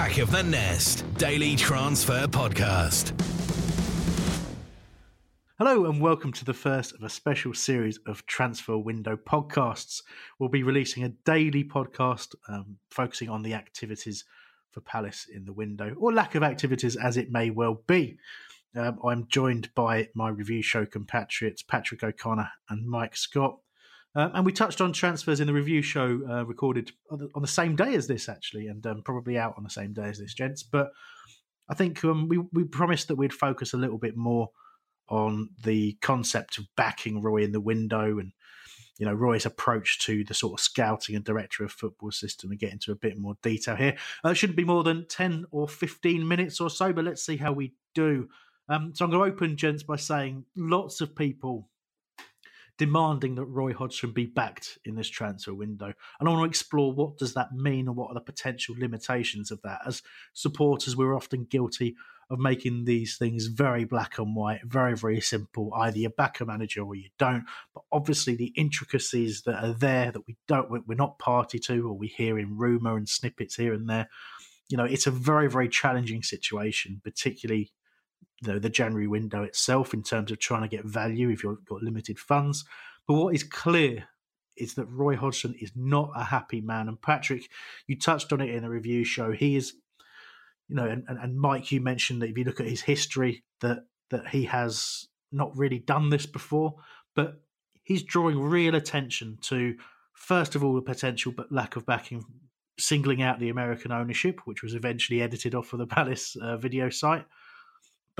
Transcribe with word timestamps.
Back 0.00 0.16
of 0.16 0.30
the 0.30 0.42
Nest 0.42 1.04
Daily 1.18 1.54
Transfer 1.56 2.26
Podcast. 2.26 3.12
Hello 5.58 5.84
and 5.84 6.00
welcome 6.00 6.32
to 6.32 6.44
the 6.46 6.54
first 6.54 6.94
of 6.94 7.02
a 7.02 7.10
special 7.10 7.52
series 7.52 7.98
of 8.06 8.24
Transfer 8.24 8.78
Window 8.78 9.18
podcasts. 9.18 10.02
We'll 10.38 10.48
be 10.48 10.62
releasing 10.62 11.04
a 11.04 11.10
daily 11.26 11.64
podcast 11.64 12.34
um, 12.48 12.78
focusing 12.90 13.28
on 13.28 13.42
the 13.42 13.52
activities 13.52 14.24
for 14.70 14.80
Palace 14.80 15.26
in 15.30 15.44
the 15.44 15.52
window, 15.52 15.94
or 15.98 16.14
lack 16.14 16.34
of 16.34 16.42
activities 16.42 16.96
as 16.96 17.18
it 17.18 17.30
may 17.30 17.50
well 17.50 17.82
be. 17.86 18.16
Um, 18.74 18.98
I'm 19.04 19.26
joined 19.28 19.68
by 19.74 20.08
my 20.14 20.30
review 20.30 20.62
show 20.62 20.86
compatriots 20.86 21.62
Patrick 21.62 22.02
O'Connor 22.02 22.50
and 22.70 22.88
Mike 22.88 23.16
Scott. 23.16 23.58
Um, 24.14 24.32
and 24.34 24.46
we 24.46 24.52
touched 24.52 24.80
on 24.80 24.92
transfers 24.92 25.40
in 25.40 25.46
the 25.46 25.52
review 25.52 25.82
show 25.82 26.20
uh, 26.28 26.44
recorded 26.44 26.90
on 27.10 27.18
the, 27.20 27.28
on 27.34 27.42
the, 27.42 27.48
same 27.48 27.76
day 27.76 27.94
as 27.94 28.08
this, 28.08 28.28
actually, 28.28 28.66
and 28.66 28.84
um, 28.86 29.02
probably 29.02 29.38
out 29.38 29.54
on 29.56 29.62
the 29.62 29.70
same 29.70 29.92
day 29.92 30.08
as 30.08 30.18
this, 30.18 30.34
gents. 30.34 30.64
But 30.64 30.90
I 31.68 31.74
think 31.74 32.04
um, 32.04 32.28
we, 32.28 32.38
we 32.52 32.64
promised 32.64 33.08
that 33.08 33.14
we'd 33.14 33.32
focus 33.32 33.72
a 33.72 33.76
little 33.76 33.98
bit 33.98 34.16
more 34.16 34.50
on 35.08 35.50
the 35.62 35.96
concept 36.02 36.58
of 36.58 36.66
backing 36.76 37.22
Roy 37.22 37.42
in 37.42 37.52
the 37.52 37.60
window 37.60 38.18
and, 38.18 38.32
you 38.98 39.06
know, 39.06 39.14
Roy's 39.14 39.46
approach 39.46 40.00
to 40.00 40.24
the 40.24 40.34
sort 40.34 40.58
of 40.58 40.62
scouting 40.62 41.14
and 41.14 41.24
director 41.24 41.64
of 41.64 41.70
football 41.70 42.10
system 42.10 42.50
and 42.50 42.58
get 42.58 42.72
into 42.72 42.90
a 42.90 42.96
bit 42.96 43.16
more 43.16 43.36
detail 43.42 43.76
here. 43.76 43.96
Uh, 44.24 44.30
it 44.30 44.34
shouldn't 44.34 44.56
be 44.56 44.64
more 44.64 44.82
than 44.82 45.06
10 45.06 45.46
or 45.52 45.68
15 45.68 46.26
minutes 46.26 46.60
or 46.60 46.68
so, 46.68 46.92
but 46.92 47.04
let's 47.04 47.24
see 47.24 47.36
how 47.36 47.52
we 47.52 47.74
do. 47.94 48.28
Um, 48.68 48.92
so 48.94 49.04
I'm 49.04 49.10
going 49.10 49.30
to 49.30 49.34
open, 49.34 49.56
gents, 49.56 49.84
by 49.84 49.96
saying 49.96 50.44
lots 50.56 51.00
of 51.00 51.14
people 51.14 51.69
demanding 52.80 53.34
that 53.34 53.44
Roy 53.44 53.74
Hodgson 53.74 54.10
be 54.10 54.24
backed 54.24 54.78
in 54.86 54.94
this 54.94 55.10
transfer 55.10 55.52
window. 55.52 55.92
And 56.18 56.26
I 56.26 56.32
want 56.32 56.40
to 56.40 56.48
explore 56.48 56.94
what 56.94 57.18
does 57.18 57.34
that 57.34 57.52
mean 57.52 57.88
and 57.88 57.94
what 57.94 58.10
are 58.10 58.14
the 58.14 58.22
potential 58.22 58.74
limitations 58.78 59.50
of 59.50 59.60
that. 59.64 59.82
As 59.86 60.00
supporters, 60.32 60.96
we're 60.96 61.14
often 61.14 61.44
guilty 61.44 61.94
of 62.30 62.38
making 62.38 62.86
these 62.86 63.18
things 63.18 63.48
very 63.48 63.84
black 63.84 64.16
and 64.16 64.34
white, 64.34 64.62
very, 64.64 64.96
very 64.96 65.20
simple. 65.20 65.70
Either 65.76 65.98
you 65.98 66.08
back 66.08 66.40
a 66.40 66.46
manager 66.46 66.80
or 66.82 66.94
you 66.94 67.10
don't. 67.18 67.44
But 67.74 67.82
obviously, 67.92 68.34
the 68.34 68.54
intricacies 68.56 69.42
that 69.42 69.62
are 69.62 69.74
there 69.74 70.10
that 70.10 70.26
we 70.26 70.38
don't, 70.48 70.70
we're 70.70 70.94
not 70.94 71.18
party 71.18 71.58
to, 71.58 71.86
or 71.86 71.92
we 71.92 72.08
hear 72.08 72.38
in 72.38 72.56
rumour 72.56 72.96
and 72.96 73.06
snippets 73.06 73.56
here 73.56 73.74
and 73.74 73.90
there. 73.90 74.08
You 74.70 74.78
know, 74.78 74.84
it's 74.84 75.06
a 75.06 75.10
very, 75.10 75.50
very 75.50 75.68
challenging 75.68 76.22
situation, 76.22 77.02
particularly 77.04 77.72
you 78.42 78.52
know, 78.52 78.58
the 78.58 78.70
January 78.70 79.06
window 79.06 79.42
itself 79.42 79.92
in 79.92 80.02
terms 80.02 80.30
of 80.30 80.38
trying 80.38 80.62
to 80.62 80.76
get 80.76 80.84
value 80.84 81.28
if 81.28 81.44
you've 81.44 81.64
got 81.66 81.82
limited 81.82 82.18
funds. 82.18 82.64
But 83.06 83.14
what 83.14 83.34
is 83.34 83.44
clear 83.44 84.08
is 84.56 84.74
that 84.74 84.86
Roy 84.86 85.16
Hodgson 85.16 85.54
is 85.60 85.72
not 85.74 86.10
a 86.14 86.24
happy 86.24 86.60
man. 86.60 86.88
And 86.88 87.00
Patrick, 87.00 87.48
you 87.86 87.98
touched 87.98 88.32
on 88.32 88.40
it 88.40 88.50
in 88.50 88.62
the 88.62 88.70
review 88.70 89.04
show. 89.04 89.32
He 89.32 89.56
is, 89.56 89.74
you 90.68 90.76
know, 90.76 90.86
and, 90.86 91.04
and 91.08 91.40
Mike, 91.40 91.72
you 91.72 91.80
mentioned 91.80 92.22
that 92.22 92.30
if 92.30 92.38
you 92.38 92.44
look 92.44 92.60
at 92.60 92.68
his 92.68 92.82
history, 92.82 93.44
that 93.60 93.84
that 94.10 94.28
he 94.28 94.44
has 94.44 95.06
not 95.30 95.56
really 95.56 95.78
done 95.78 96.10
this 96.10 96.26
before, 96.26 96.74
but 97.14 97.40
he's 97.84 98.02
drawing 98.02 98.40
real 98.40 98.74
attention 98.74 99.38
to 99.42 99.76
first 100.12 100.54
of 100.54 100.64
all 100.64 100.74
the 100.74 100.82
potential 100.82 101.32
but 101.34 101.52
lack 101.52 101.76
of 101.76 101.86
backing 101.86 102.24
singling 102.78 103.22
out 103.22 103.38
the 103.38 103.50
American 103.50 103.92
ownership, 103.92 104.40
which 104.46 104.62
was 104.62 104.74
eventually 104.74 105.22
edited 105.22 105.54
off 105.54 105.72
of 105.72 105.78
the 105.78 105.86
Palace 105.98 106.36
uh, 106.36 106.56
video 106.56 106.90
site 106.90 107.24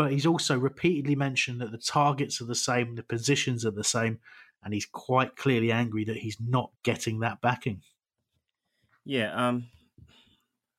but 0.00 0.12
he's 0.12 0.24
also 0.24 0.58
repeatedly 0.58 1.14
mentioned 1.14 1.60
that 1.60 1.72
the 1.72 1.76
targets 1.76 2.40
are 2.40 2.46
the 2.46 2.54
same, 2.54 2.94
the 2.94 3.02
positions 3.02 3.66
are 3.66 3.70
the 3.70 3.84
same, 3.84 4.18
and 4.64 4.72
he's 4.72 4.86
quite 4.86 5.36
clearly 5.36 5.70
angry 5.70 6.04
that 6.04 6.16
he's 6.16 6.38
not 6.40 6.70
getting 6.84 7.20
that 7.20 7.42
backing. 7.42 7.82
Yeah, 9.04 9.30
um, 9.34 9.66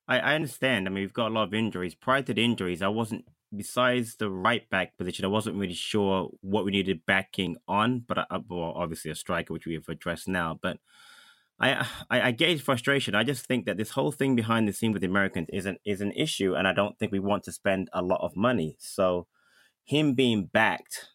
I, 0.08 0.18
I 0.18 0.34
understand. 0.34 0.88
I 0.88 0.90
mean, 0.90 1.04
we've 1.04 1.14
got 1.14 1.28
a 1.28 1.34
lot 1.36 1.44
of 1.44 1.54
injuries. 1.54 1.94
Prior 1.94 2.24
to 2.24 2.34
the 2.34 2.44
injuries, 2.44 2.81
I 2.81 2.88
wasn't, 2.88 3.26
besides 3.56 4.16
the 4.16 4.28
right 4.28 4.68
back 4.72 4.98
position, 4.98 5.24
I 5.24 5.28
wasn't 5.28 5.58
really 5.58 5.76
sure 5.76 6.31
what 6.42 6.66
we 6.66 6.72
needed 6.72 7.06
backing 7.06 7.58
on, 7.68 8.00
but 8.00 8.18
I, 8.18 8.40
well, 8.50 8.74
obviously 8.76 9.12
a 9.12 9.16
striker, 9.16 9.54
which 9.54 9.68
we 9.68 9.76
have 9.76 9.88
addressed 9.88 10.28
now. 10.28 10.58
But 10.60 10.80
I, 11.62 11.88
I, 12.10 12.22
I 12.22 12.32
get 12.32 12.50
his 12.50 12.62
frustration. 12.62 13.14
I 13.14 13.24
just 13.24 13.46
think 13.46 13.66
that 13.66 13.78
this 13.78 13.92
whole 13.92 14.12
thing 14.12 14.36
behind 14.36 14.68
the 14.68 14.74
scene 14.74 14.92
with 14.92 15.02
the 15.02 15.08
Americans 15.08 15.48
is 15.54 15.66
an 15.66 15.78
is 15.86 16.02
an 16.02 16.12
issue, 16.14 16.56
and 16.56 16.68
I 16.68 16.74
don't 16.74 16.98
think 16.98 17.12
we 17.12 17.20
want 17.20 17.44
to 17.44 17.52
spend 17.52 17.90
a 17.94 18.02
lot 18.02 18.22
of 18.22 18.36
money. 18.36 18.78
So, 18.80 19.28
him 19.84 20.14
being 20.14 20.46
backed, 20.46 21.10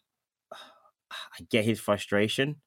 I 1.11 1.45
get 1.49 1.65
his 1.65 1.79
frustration. 1.79 2.57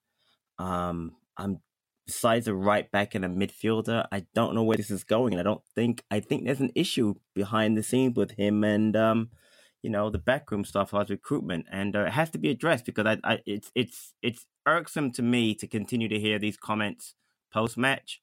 Um, 0.58 1.12
I'm 1.38 1.60
besides 2.06 2.48
a 2.48 2.54
right 2.54 2.90
back 2.90 3.14
and 3.14 3.24
a 3.24 3.28
midfielder. 3.28 4.06
I 4.12 4.26
don't 4.34 4.54
know 4.54 4.64
where 4.64 4.76
this 4.76 4.90
is 4.90 5.04
going, 5.04 5.38
I 5.38 5.42
don't 5.42 5.64
think 5.74 6.04
I 6.10 6.20
think 6.20 6.44
there's 6.44 6.60
an 6.60 6.72
issue 6.74 7.14
behind 7.34 7.78
the 7.78 7.82
scenes 7.82 8.14
with 8.14 8.32
him 8.32 8.62
and 8.62 8.94
um, 8.94 9.30
you 9.82 9.88
know, 9.88 10.10
the 10.10 10.18
backroom 10.18 10.64
stuff 10.64 10.92
as 10.92 11.08
recruitment, 11.08 11.64
and 11.72 11.96
uh, 11.96 12.02
it 12.02 12.12
has 12.12 12.28
to 12.30 12.38
be 12.38 12.50
addressed 12.50 12.84
because 12.84 13.06
I, 13.06 13.16
I 13.24 13.38
it's 13.46 13.72
it's 13.74 14.12
it's 14.20 14.44
irksome 14.66 15.12
to 15.12 15.22
me 15.22 15.54
to 15.54 15.66
continue 15.66 16.08
to 16.08 16.20
hear 16.20 16.38
these 16.38 16.58
comments 16.58 17.14
post 17.52 17.76
match. 17.76 18.20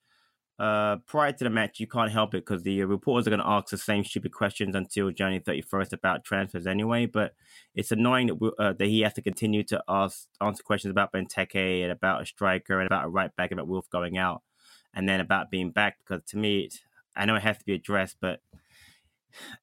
Uh, 0.59 0.97
prior 1.06 1.31
to 1.31 1.44
the 1.44 1.50
match, 1.51 1.79
you 1.79 1.85
can't 1.85 2.12
help 2.12 2.33
it 2.33 2.44
because 2.44 2.63
the 2.63 2.83
reporters 2.83 3.27
are 3.27 3.29
going 3.29 3.39
to 3.39 3.47
ask 3.47 3.69
the 3.69 3.77
same 3.77 4.03
stupid 4.03 4.33
questions 4.33 4.75
until 4.75 5.12
January 5.12 5.39
31st 5.39 5.94
about 5.94 6.24
transfers 6.24 6.65
anyway. 6.65 7.06
But 7.06 7.33
it's 7.75 7.91
annoying 7.91 8.27
that, 8.27 8.53
uh, 8.57 8.74
that 8.74 8.85
he 8.88 9.01
has 9.01 9.13
to 9.13 9.21
continue 9.21 9.63
to 9.65 9.83
ask 9.88 10.27
answer 10.41 10.63
questions 10.63 10.89
about 10.89 11.13
Benteke 11.13 11.83
and 11.83 11.91
about 11.91 12.24
a 12.24 12.25
striker 12.25 12.79
and 12.79 12.88
about 12.88 13.06
a 13.06 13.09
right 13.09 13.35
back, 13.35 13.51
about 13.51 13.68
Wolf 13.68 13.88
going 13.91 14.18
out, 14.18 14.41
and 14.95 15.07
then 15.07 15.19
about 15.19 15.51
being 15.51 15.69
back. 15.69 15.97
Because 16.00 16.24
to 16.31 16.38
me, 16.38 16.69
I 17.15 17.25
know 17.25 17.35
it 17.35 17.44
has 17.44 17.59
to 17.59 17.65
be 17.65 17.74
addressed, 17.74 18.18
but 18.19 18.41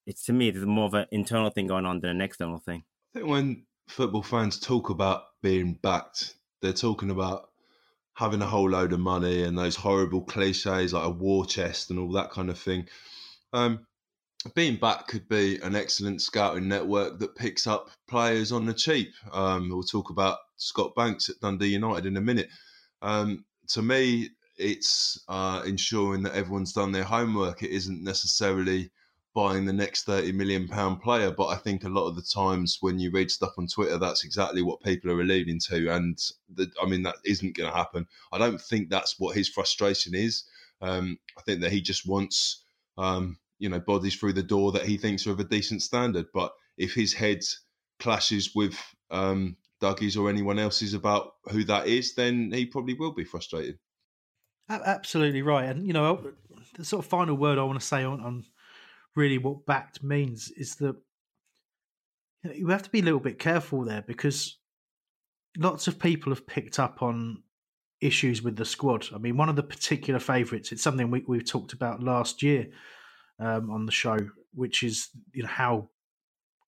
it's 0.06 0.24
to 0.26 0.32
me 0.32 0.50
there's 0.52 0.66
more 0.66 0.86
of 0.86 0.94
an 0.94 1.06
internal 1.10 1.50
thing 1.50 1.66
going 1.66 1.86
on 1.86 2.00
than 2.00 2.10
an 2.10 2.20
external 2.20 2.58
thing. 2.58 2.84
I 3.14 3.18
think 3.18 3.30
when 3.30 3.64
football 3.88 4.22
fans 4.22 4.58
talk 4.58 4.90
about 4.90 5.24
being 5.42 5.74
backed, 5.74 6.34
they're 6.62 6.72
talking 6.72 7.10
about 7.10 7.50
having 8.14 8.42
a 8.42 8.46
whole 8.46 8.70
load 8.70 8.92
of 8.92 9.00
money 9.00 9.42
and 9.42 9.58
those 9.58 9.76
horrible 9.76 10.22
cliches 10.22 10.92
like 10.92 11.04
a 11.04 11.10
war 11.10 11.44
chest 11.44 11.90
and 11.90 11.98
all 11.98 12.12
that 12.12 12.30
kind 12.30 12.48
of 12.48 12.58
thing. 12.58 12.86
Um, 13.52 13.86
being 14.54 14.76
back 14.76 15.08
could 15.08 15.28
be 15.28 15.58
an 15.62 15.74
excellent 15.74 16.20
scouting 16.20 16.68
network 16.68 17.18
that 17.18 17.34
picks 17.34 17.66
up 17.66 17.90
players 18.08 18.52
on 18.52 18.66
the 18.66 18.74
cheap. 18.74 19.12
Um, 19.32 19.68
we'll 19.70 19.82
talk 19.82 20.10
about 20.10 20.38
Scott 20.56 20.94
Banks 20.94 21.28
at 21.30 21.40
Dundee 21.40 21.68
United 21.68 22.06
in 22.06 22.16
a 22.16 22.20
minute. 22.20 22.48
Um, 23.00 23.44
to 23.68 23.82
me, 23.82 24.30
it's 24.56 25.22
uh, 25.28 25.62
ensuring 25.66 26.22
that 26.22 26.34
everyone's 26.34 26.72
done 26.72 26.92
their 26.92 27.04
homework. 27.04 27.62
It 27.62 27.70
isn't 27.70 28.04
necessarily 28.04 28.90
buying 29.34 29.64
the 29.64 29.72
next 29.72 30.04
30 30.04 30.32
million 30.32 30.68
pound 30.68 31.02
player 31.02 31.30
but 31.30 31.48
i 31.48 31.56
think 31.56 31.84
a 31.84 31.88
lot 31.88 32.06
of 32.06 32.14
the 32.14 32.22
times 32.22 32.78
when 32.80 32.98
you 32.98 33.10
read 33.10 33.30
stuff 33.30 33.52
on 33.58 33.66
twitter 33.66 33.98
that's 33.98 34.24
exactly 34.24 34.62
what 34.62 34.80
people 34.80 35.10
are 35.10 35.20
alluding 35.20 35.58
to 35.58 35.92
and 35.92 36.18
the, 36.54 36.70
i 36.80 36.86
mean 36.86 37.02
that 37.02 37.16
isn't 37.24 37.56
going 37.56 37.68
to 37.68 37.76
happen. 37.76 38.06
I 38.32 38.38
don't 38.38 38.60
think 38.60 38.88
that's 38.88 39.18
what 39.18 39.36
his 39.36 39.48
frustration 39.48 40.14
is. 40.14 40.44
Um, 40.80 41.18
i 41.36 41.42
think 41.42 41.60
that 41.60 41.72
he 41.72 41.80
just 41.80 42.06
wants 42.06 42.64
um, 42.96 43.38
you 43.58 43.68
know 43.68 43.80
bodies 43.80 44.14
through 44.14 44.34
the 44.34 44.42
door 44.42 44.70
that 44.72 44.86
he 44.86 44.96
thinks 44.96 45.26
are 45.26 45.32
of 45.32 45.40
a 45.40 45.44
decent 45.44 45.82
standard 45.82 46.26
but 46.32 46.52
if 46.76 46.94
his 46.94 47.12
head 47.12 47.40
clashes 47.98 48.54
with 48.54 48.78
um, 49.10 49.56
Dougie's 49.80 50.16
or 50.16 50.28
anyone 50.28 50.58
else's 50.58 50.94
about 50.94 51.32
who 51.50 51.64
that 51.64 51.86
is 51.88 52.14
then 52.14 52.50
he 52.52 52.66
probably 52.66 52.94
will 52.94 53.12
be 53.12 53.24
frustrated. 53.24 53.78
Absolutely 54.68 55.42
right 55.42 55.64
and 55.64 55.86
you 55.86 55.92
know 55.92 56.32
the 56.76 56.84
sort 56.84 57.04
of 57.04 57.08
final 57.08 57.36
word 57.36 57.58
i 57.58 57.62
want 57.62 57.80
to 57.80 57.86
say 57.86 58.02
on, 58.02 58.20
on 58.20 58.44
really 59.16 59.38
what 59.38 59.66
backed 59.66 60.02
means 60.02 60.50
is 60.56 60.76
that 60.76 60.96
you, 62.42 62.50
know, 62.50 62.52
you 62.52 62.68
have 62.68 62.82
to 62.82 62.90
be 62.90 63.00
a 63.00 63.04
little 63.04 63.20
bit 63.20 63.38
careful 63.38 63.84
there 63.84 64.02
because 64.02 64.58
lots 65.56 65.86
of 65.86 65.98
people 65.98 66.32
have 66.32 66.46
picked 66.46 66.78
up 66.78 67.02
on 67.02 67.42
issues 68.00 68.42
with 68.42 68.56
the 68.56 68.64
squad. 68.64 69.06
I 69.14 69.18
mean, 69.18 69.36
one 69.36 69.48
of 69.48 69.56
the 69.56 69.62
particular 69.62 70.20
favourites, 70.20 70.72
it's 70.72 70.82
something 70.82 71.10
we, 71.10 71.24
we 71.26 71.40
talked 71.40 71.72
about 71.72 72.02
last 72.02 72.42
year 72.42 72.66
um, 73.38 73.70
on 73.70 73.86
the 73.86 73.92
show, 73.92 74.18
which 74.52 74.82
is 74.82 75.08
you 75.32 75.42
know 75.42 75.48
how 75.48 75.88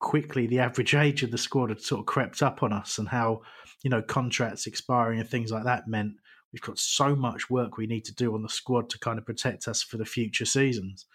quickly 0.00 0.46
the 0.46 0.60
average 0.60 0.94
age 1.06 1.22
of 1.22 1.31
the 1.31 1.38
squad 1.38 1.70
had 1.70 1.81
sort 1.81 2.00
of 2.00 2.06
crept 2.06 2.43
up 2.43 2.62
on 2.62 2.72
us 2.72 2.98
and 2.98 3.08
how 3.08 3.43
you 3.82 3.90
know 3.90 4.02
contracts 4.02 4.66
expiring 4.66 5.20
and 5.20 5.28
things 5.28 5.50
like 5.50 5.64
that 5.64 5.88
meant 5.88 6.12
we've 6.52 6.62
got 6.62 6.78
so 6.78 7.14
much 7.14 7.50
work 7.50 7.76
we 7.76 7.87
need 7.87 8.04
to 8.04 8.14
do 8.14 8.34
on 8.34 8.43
the 8.43 8.48
squad 8.48 8.88
to 8.90 8.98
kind 8.98 9.19
of 9.19 9.26
protect 9.26 9.69
us 9.69 9.82
for 9.82 9.96
the 9.96 10.04
future 10.04 10.44
seasons 10.44 11.06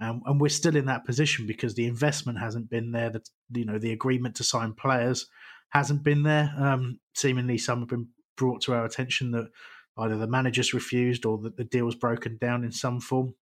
um, 0.00 0.22
and 0.26 0.40
we're 0.40 0.48
still 0.48 0.76
in 0.76 0.86
that 0.86 1.04
position 1.04 1.46
because 1.46 1.74
the 1.74 1.86
investment 1.86 2.38
hasn't 2.38 2.70
been 2.70 2.92
there. 2.92 3.10
That 3.10 3.28
you 3.52 3.64
know 3.64 3.78
the 3.78 3.92
agreement 3.92 4.36
to 4.36 4.44
sign 4.44 4.72
players 4.72 5.26
hasn't 5.70 6.02
been 6.02 6.22
there. 6.22 6.52
Um, 6.56 7.00
seemingly, 7.14 7.58
some 7.58 7.80
have 7.80 7.88
been 7.88 8.08
brought 8.36 8.62
to 8.62 8.72
our 8.72 8.84
attention 8.84 9.30
that 9.32 9.50
either 9.98 10.16
the 10.16 10.26
managers 10.26 10.72
refused 10.72 11.26
or 11.26 11.38
that 11.38 11.56
the 11.56 11.64
deal's 11.64 11.94
broken 11.94 12.38
down 12.38 12.64
in 12.64 12.72
some 12.72 13.00
form. 13.00 13.34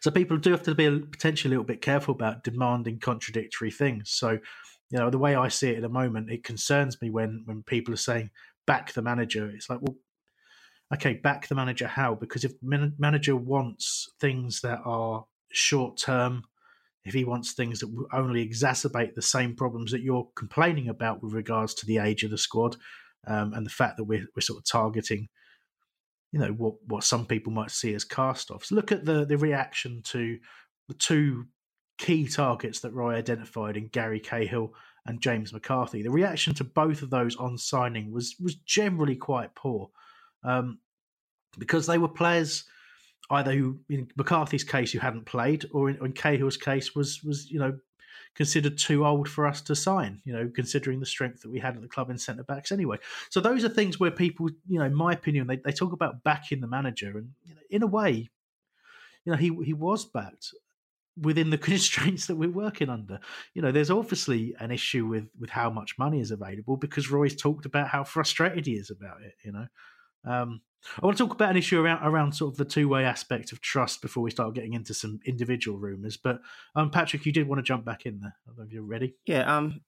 So 0.00 0.10
people 0.10 0.36
do 0.36 0.52
have 0.52 0.62
to 0.64 0.74
be 0.74 1.00
potentially 1.00 1.48
a 1.48 1.52
little 1.52 1.64
bit 1.64 1.82
careful 1.82 2.14
about 2.14 2.44
demanding 2.44 3.00
contradictory 3.00 3.72
things. 3.72 4.10
So, 4.10 4.38
you 4.90 4.98
know, 4.98 5.10
the 5.10 5.18
way 5.18 5.34
I 5.34 5.48
see 5.48 5.70
it 5.70 5.76
at 5.76 5.82
the 5.82 5.88
moment, 5.88 6.30
it 6.30 6.44
concerns 6.44 7.00
me 7.02 7.10
when 7.10 7.42
when 7.46 7.64
people 7.64 7.92
are 7.92 7.98
saying 7.98 8.30
back 8.66 8.92
the 8.92 9.02
manager. 9.02 9.50
It's 9.50 9.68
like, 9.68 9.80
well, 9.82 9.96
okay, 10.92 11.14
back 11.14 11.48
the 11.48 11.56
manager 11.56 11.88
how? 11.88 12.14
Because 12.14 12.44
if 12.44 12.52
manager 12.62 13.34
wants 13.34 14.08
things 14.20 14.60
that 14.60 14.80
are 14.84 15.24
short 15.54 15.96
term, 15.98 16.44
if 17.04 17.14
he 17.14 17.24
wants 17.24 17.52
things 17.52 17.80
that 17.80 17.94
will 17.94 18.06
only 18.12 18.46
exacerbate 18.46 19.14
the 19.14 19.22
same 19.22 19.54
problems 19.54 19.92
that 19.92 20.02
you're 20.02 20.28
complaining 20.34 20.88
about 20.88 21.22
with 21.22 21.32
regards 21.32 21.74
to 21.74 21.86
the 21.86 21.98
age 21.98 22.22
of 22.22 22.30
the 22.30 22.38
squad 22.38 22.76
um, 23.26 23.52
and 23.52 23.66
the 23.66 23.70
fact 23.70 23.96
that 23.96 24.04
we're, 24.04 24.26
we're 24.34 24.40
sort 24.40 24.58
of 24.58 24.64
targeting, 24.64 25.28
you 26.32 26.38
know, 26.38 26.52
what, 26.52 26.74
what 26.86 27.04
some 27.04 27.26
people 27.26 27.52
might 27.52 27.70
see 27.70 27.94
as 27.94 28.04
cast 28.04 28.50
offs. 28.50 28.72
Look 28.72 28.90
at 28.90 29.04
the, 29.04 29.24
the 29.24 29.36
reaction 29.36 30.02
to 30.06 30.38
the 30.88 30.94
two 30.94 31.46
key 31.98 32.26
targets 32.26 32.80
that 32.80 32.92
Roy 32.92 33.14
identified 33.14 33.76
in 33.76 33.88
Gary 33.88 34.20
Cahill 34.20 34.74
and 35.06 35.20
James 35.20 35.52
McCarthy. 35.52 36.02
The 36.02 36.10
reaction 36.10 36.54
to 36.54 36.64
both 36.64 37.02
of 37.02 37.10
those 37.10 37.36
on 37.36 37.58
signing 37.58 38.10
was 38.10 38.36
was 38.40 38.54
generally 38.56 39.16
quite 39.16 39.54
poor 39.54 39.90
um, 40.42 40.78
because 41.58 41.86
they 41.86 41.98
were 41.98 42.08
players 42.08 42.64
either 43.30 43.52
who 43.52 43.78
in 43.88 44.08
McCarthy's 44.16 44.64
case 44.64 44.92
who 44.92 44.98
hadn't 44.98 45.26
played, 45.26 45.66
or 45.72 45.88
in, 45.90 46.04
in 46.04 46.12
Cahill's 46.12 46.56
case 46.56 46.94
was 46.94 47.22
was 47.22 47.50
you 47.50 47.58
know 47.58 47.78
considered 48.34 48.76
too 48.76 49.06
old 49.06 49.28
for 49.28 49.46
us 49.46 49.60
to 49.62 49.74
sign. 49.74 50.20
You 50.24 50.32
know, 50.32 50.50
considering 50.54 51.00
the 51.00 51.06
strength 51.06 51.42
that 51.42 51.50
we 51.50 51.60
had 51.60 51.76
at 51.76 51.82
the 51.82 51.88
club 51.88 52.10
in 52.10 52.18
centre 52.18 52.44
backs 52.44 52.72
anyway. 52.72 52.98
So 53.30 53.40
those 53.40 53.64
are 53.64 53.68
things 53.68 53.98
where 53.98 54.10
people, 54.10 54.50
you 54.68 54.78
know, 54.78 54.84
in 54.84 54.94
my 54.94 55.12
opinion, 55.12 55.46
they, 55.46 55.56
they 55.56 55.72
talk 55.72 55.92
about 55.92 56.24
backing 56.24 56.60
the 56.60 56.66
manager, 56.66 57.16
and 57.16 57.30
you 57.44 57.54
know, 57.54 57.60
in 57.70 57.82
a 57.82 57.86
way, 57.86 58.28
you 59.24 59.32
know, 59.32 59.38
he 59.38 59.56
he 59.64 59.72
was 59.72 60.04
backed 60.04 60.50
within 61.20 61.50
the 61.50 61.58
constraints 61.70 62.26
that 62.26 62.36
we're 62.36 62.50
working 62.50 62.90
under. 62.90 63.20
You 63.54 63.62
know, 63.62 63.72
there's 63.72 63.90
obviously 63.90 64.54
an 64.58 64.70
issue 64.70 65.06
with 65.06 65.28
with 65.38 65.50
how 65.50 65.70
much 65.70 65.98
money 65.98 66.20
is 66.20 66.30
available 66.30 66.76
because 66.76 67.10
Roy's 67.10 67.36
talked 67.36 67.66
about 67.66 67.88
how 67.88 68.04
frustrated 68.04 68.66
he 68.66 68.74
is 68.74 68.90
about 68.90 69.22
it. 69.22 69.34
You 69.44 69.52
know. 69.52 69.66
Um, 70.26 70.62
I 71.00 71.06
want 71.06 71.16
to 71.16 71.24
talk 71.24 71.34
about 71.34 71.50
an 71.50 71.56
issue 71.56 71.80
around 71.80 72.06
around 72.06 72.32
sort 72.32 72.52
of 72.52 72.58
the 72.58 72.64
two 72.64 72.88
way 72.88 73.04
aspect 73.04 73.52
of 73.52 73.60
trust 73.60 74.02
before 74.02 74.22
we 74.22 74.30
start 74.30 74.54
getting 74.54 74.74
into 74.74 74.94
some 74.94 75.20
individual 75.24 75.78
rumours. 75.78 76.16
But 76.16 76.40
um, 76.74 76.90
Patrick, 76.90 77.26
you 77.26 77.32
did 77.32 77.48
want 77.48 77.58
to 77.58 77.62
jump 77.62 77.84
back 77.84 78.06
in 78.06 78.20
there. 78.20 78.34
I 78.46 78.50
don't 78.50 78.58
know 78.58 78.64
if 78.64 78.72
you're 78.72 78.82
ready. 78.82 79.14
Yeah. 79.26 79.56
Um. 79.56 79.80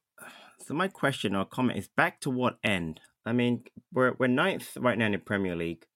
So 0.67 0.75
my 0.75 0.89
question 0.89 1.37
or 1.37 1.45
comment 1.45 1.79
is 1.79 1.89
back 1.89 2.21
to 2.23 2.31
what 2.31 2.59
end? 2.65 3.01
I 3.25 3.33
mean, 3.33 3.65
we're 3.93 4.15
we're 4.19 4.29
ninth 4.29 4.77
right 4.79 4.97
now 4.97 5.07
in 5.07 5.13
the 5.13 5.19
Premier 5.19 5.57
League. 5.57 5.87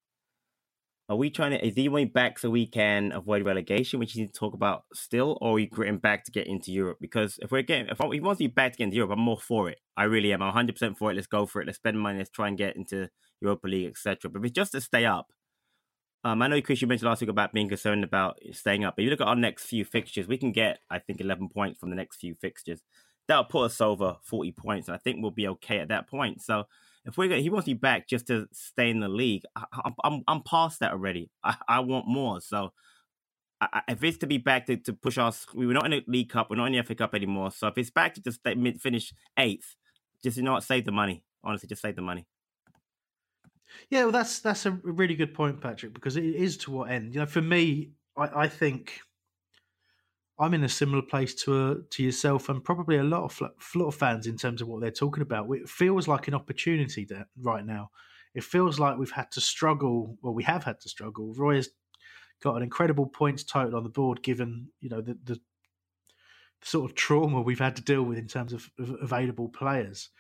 Are 1.11 1.17
we 1.17 1.29
trying 1.29 1.51
to? 1.51 1.67
Is 1.67 1.75
he 1.75 1.89
going 1.89 2.11
back 2.11 2.39
so 2.39 2.51
we 2.51 2.69
can 2.69 3.11
avoid 3.11 3.45
relegation, 3.45 3.99
which 3.99 4.15
you 4.15 4.23
need 4.23 4.33
to 4.33 4.39
talk 4.39 4.55
about 4.55 4.85
still, 4.95 5.37
or 5.41 5.51
are 5.51 5.55
we 5.55 5.67
getting 5.67 5.99
back 5.99 6.25
to 6.27 6.31
get 6.31 6.47
into 6.47 6.71
Europe? 6.71 6.99
Because 7.01 7.37
if 7.43 7.51
we're 7.51 7.63
getting, 7.63 7.89
if 7.89 7.99
he 7.99 8.21
wants 8.21 8.39
to 8.39 8.45
be 8.45 8.47
back 8.47 8.73
to 8.73 8.79
get 8.79 8.85
into 8.85 8.97
Europe, 8.97 9.11
I'm 9.15 9.21
more 9.21 9.37
for 9.41 9.69
it. 9.69 9.79
I 9.97 10.05
really 10.05 10.33
am. 10.33 10.41
I'm 10.41 10.49
100 10.49 10.73
percent 10.73 10.97
for 10.97 11.11
it. 11.11 11.17
Let's 11.17 11.27
go 11.27 11.47
for 11.47 11.61
it. 11.61 11.67
Let's 11.67 11.79
spend 11.79 11.99
money. 11.99 12.19
Let's 12.19 12.31
try 12.31 12.47
and 12.47 12.57
get 12.57 12.77
into 12.77 13.09
Europa 13.41 13.67
League, 13.67 13.89
etc. 13.89 14.31
But 14.31 14.39
if 14.39 14.45
it's 14.45 14.55
just 14.55 14.71
to 14.71 14.81
stay 14.81 15.05
up, 15.05 15.33
um, 16.23 16.43
I 16.43 16.47
know 16.47 16.63
Chris, 16.63 16.81
you 16.81 16.87
mentioned 16.87 17.09
last 17.09 17.23
week 17.23 17.31
about 17.31 17.53
being 17.53 17.69
concerned 17.69 18.05
about 18.05 18.39
staying 18.53 18.85
up. 18.85 18.95
But 18.95 19.03
if 19.03 19.05
you 19.07 19.11
look 19.11 19.21
at 19.21 19.27
our 19.27 19.35
next 19.35 19.65
few 19.65 19.85
fixtures, 19.85 20.29
we 20.29 20.39
can 20.39 20.53
get, 20.53 20.79
I 20.91 21.01
think, 21.01 21.21
11 21.21 21.49
points 21.49 21.81
from 21.81 21.91
the 21.91 21.97
next 21.97 22.19
few 22.19 22.37
fixtures. 22.37 22.85
That'll 23.27 23.43
put 23.45 23.65
us 23.65 23.81
over 23.81 24.19
40 24.23 24.53
points, 24.53 24.87
and 24.87 24.95
I 24.95 24.99
think 24.99 25.19
we'll 25.21 25.33
be 25.33 25.49
okay 25.49 25.81
at 25.81 25.89
that 25.89 26.09
point. 26.09 26.41
So 26.41 26.67
if 27.05 27.17
we're 27.17 27.29
going, 27.29 27.43
he 27.43 27.51
wants 27.51 27.67
be 27.67 27.75
back 27.75 28.09
just 28.09 28.27
to 28.27 28.47
stay 28.53 28.91
in 28.91 29.01
the 29.01 29.09
league, 29.09 29.43
I, 29.57 29.65
am 29.85 29.95
I'm 30.05 30.23
I'm 30.29 30.43
past 30.43 30.81
that 30.81 30.93
already. 30.93 31.31
I, 31.43 31.57
I 31.69 31.81
want 31.81 32.07
more. 32.07 32.41
So 32.41 32.73
I, 33.61 33.83
if 33.89 34.03
it's 34.05 34.19
to 34.19 34.27
be 34.27 34.39
back 34.39 34.67
to, 34.67 34.77
to 34.77 34.93
push 34.93 35.19
us, 35.19 35.47
we 35.55 35.67
were 35.67 35.75
not 35.75 35.87
in 35.87 35.93
the 35.93 36.05
League 36.07 36.31
Cup, 36.31 36.49
we're 36.51 36.57
not 36.57 36.67
in 36.67 36.73
the 36.73 36.83
FA 36.83 36.95
Cup 36.95 37.15
anymore. 37.15 37.51
So 37.51 37.69
if 37.69 37.79
it's 37.79 37.91
back 37.91 38.15
to 38.15 38.23
just 38.23 38.41
mid 38.45 38.81
finish 38.81 39.13
eighth, 39.39 39.77
just 40.23 40.37
you 40.37 40.43
know 40.43 40.53
what, 40.53 40.65
save 40.65 40.85
the 40.85 40.93
money. 40.93 41.23
Honestly, 41.43 41.69
just 41.69 41.83
save 41.83 41.97
the 41.97 42.03
money. 42.03 42.27
Yeah, 43.89 44.03
well, 44.05 44.13
that's 44.13 44.41
that's 44.41 44.67
a 44.67 44.73
really 44.83 45.15
good 45.15 45.33
point, 45.33 45.61
Patrick, 45.61 45.95
because 45.95 46.17
it 46.17 46.25
is 46.25 46.57
to 46.59 46.71
what 46.71 46.91
end. 46.91 47.15
You 47.15 47.21
know, 47.21 47.27
for 47.27 47.41
me, 47.41 47.93
I, 48.17 48.43
I 48.43 48.49
think 48.49 49.01
I'm 50.41 50.55
in 50.55 50.65
a 50.65 50.69
similar 50.69 51.03
place 51.03 51.35
to 51.43 51.55
uh, 51.55 51.75
to 51.91 52.03
yourself 52.03 52.49
and 52.49 52.65
probably 52.65 52.97
a 52.97 53.05
lot 53.05 53.25
of 53.25 53.41
lot 53.75 53.91
fans 53.91 54.27
in 54.27 54.37
terms 54.37 54.63
of 54.63 54.69
what 54.69 54.81
they're 54.81 54.91
talking 54.91 55.23
about. 55.23 55.49
It 55.51 55.69
feels 55.69 56.09
like 56.09 56.29
an 56.29 56.35
opportunity 56.35 57.05
that 57.07 57.29
right 57.41 57.65
now. 57.65 57.91
It 58.35 58.45
feels 58.45 58.79
like 58.79 58.97
we've 58.97 59.11
had 59.11 59.31
to 59.33 59.41
struggle. 59.41 60.17
Well, 60.23 60.33
we 60.33 60.45
have 60.45 60.65
had 60.65 60.81
to 60.81 60.89
struggle. 60.89 61.35
Roy 61.37 61.57
has 61.57 61.69
got 62.43 62.57
an 62.57 62.63
incredible 62.63 63.07
points 63.07 63.45
total 63.45 63.77
on 63.77 63.83
the 63.83 63.91
board, 63.91 64.23
given 64.23 64.69
you 64.81 64.89
know 64.89 65.03
the, 65.03 65.19
the 65.25 65.41
sort 66.63 66.91
of 66.91 66.97
trauma 66.97 67.43
we've 67.43 67.59
had 67.59 67.77
to 67.77 67.83
deal 67.83 68.03
with 68.03 68.19
in 68.19 68.29
terms 68.29 68.53
of, 68.53 68.71
of 68.79 68.97
available 69.03 69.49
players 69.49 70.11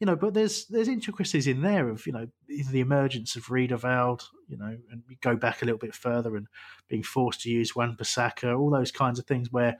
you 0.00 0.06
know, 0.06 0.16
but 0.16 0.34
there's 0.34 0.66
there's 0.66 0.88
intricacies 0.88 1.46
in 1.46 1.62
there 1.62 1.88
of 1.88 2.06
you 2.06 2.12
know 2.12 2.26
the 2.48 2.80
emergence 2.80 3.36
of 3.36 3.50
Riedewald, 3.50 4.28
you 4.48 4.56
know, 4.56 4.76
and 4.90 5.02
we 5.08 5.16
go 5.20 5.36
back 5.36 5.62
a 5.62 5.64
little 5.64 5.78
bit 5.78 5.94
further 5.94 6.36
and 6.36 6.46
being 6.88 7.02
forced 7.02 7.42
to 7.42 7.50
use 7.50 7.76
Wan-Bissaka, 7.76 8.58
all 8.58 8.70
those 8.70 8.90
kinds 8.90 9.18
of 9.18 9.26
things 9.26 9.52
where 9.52 9.76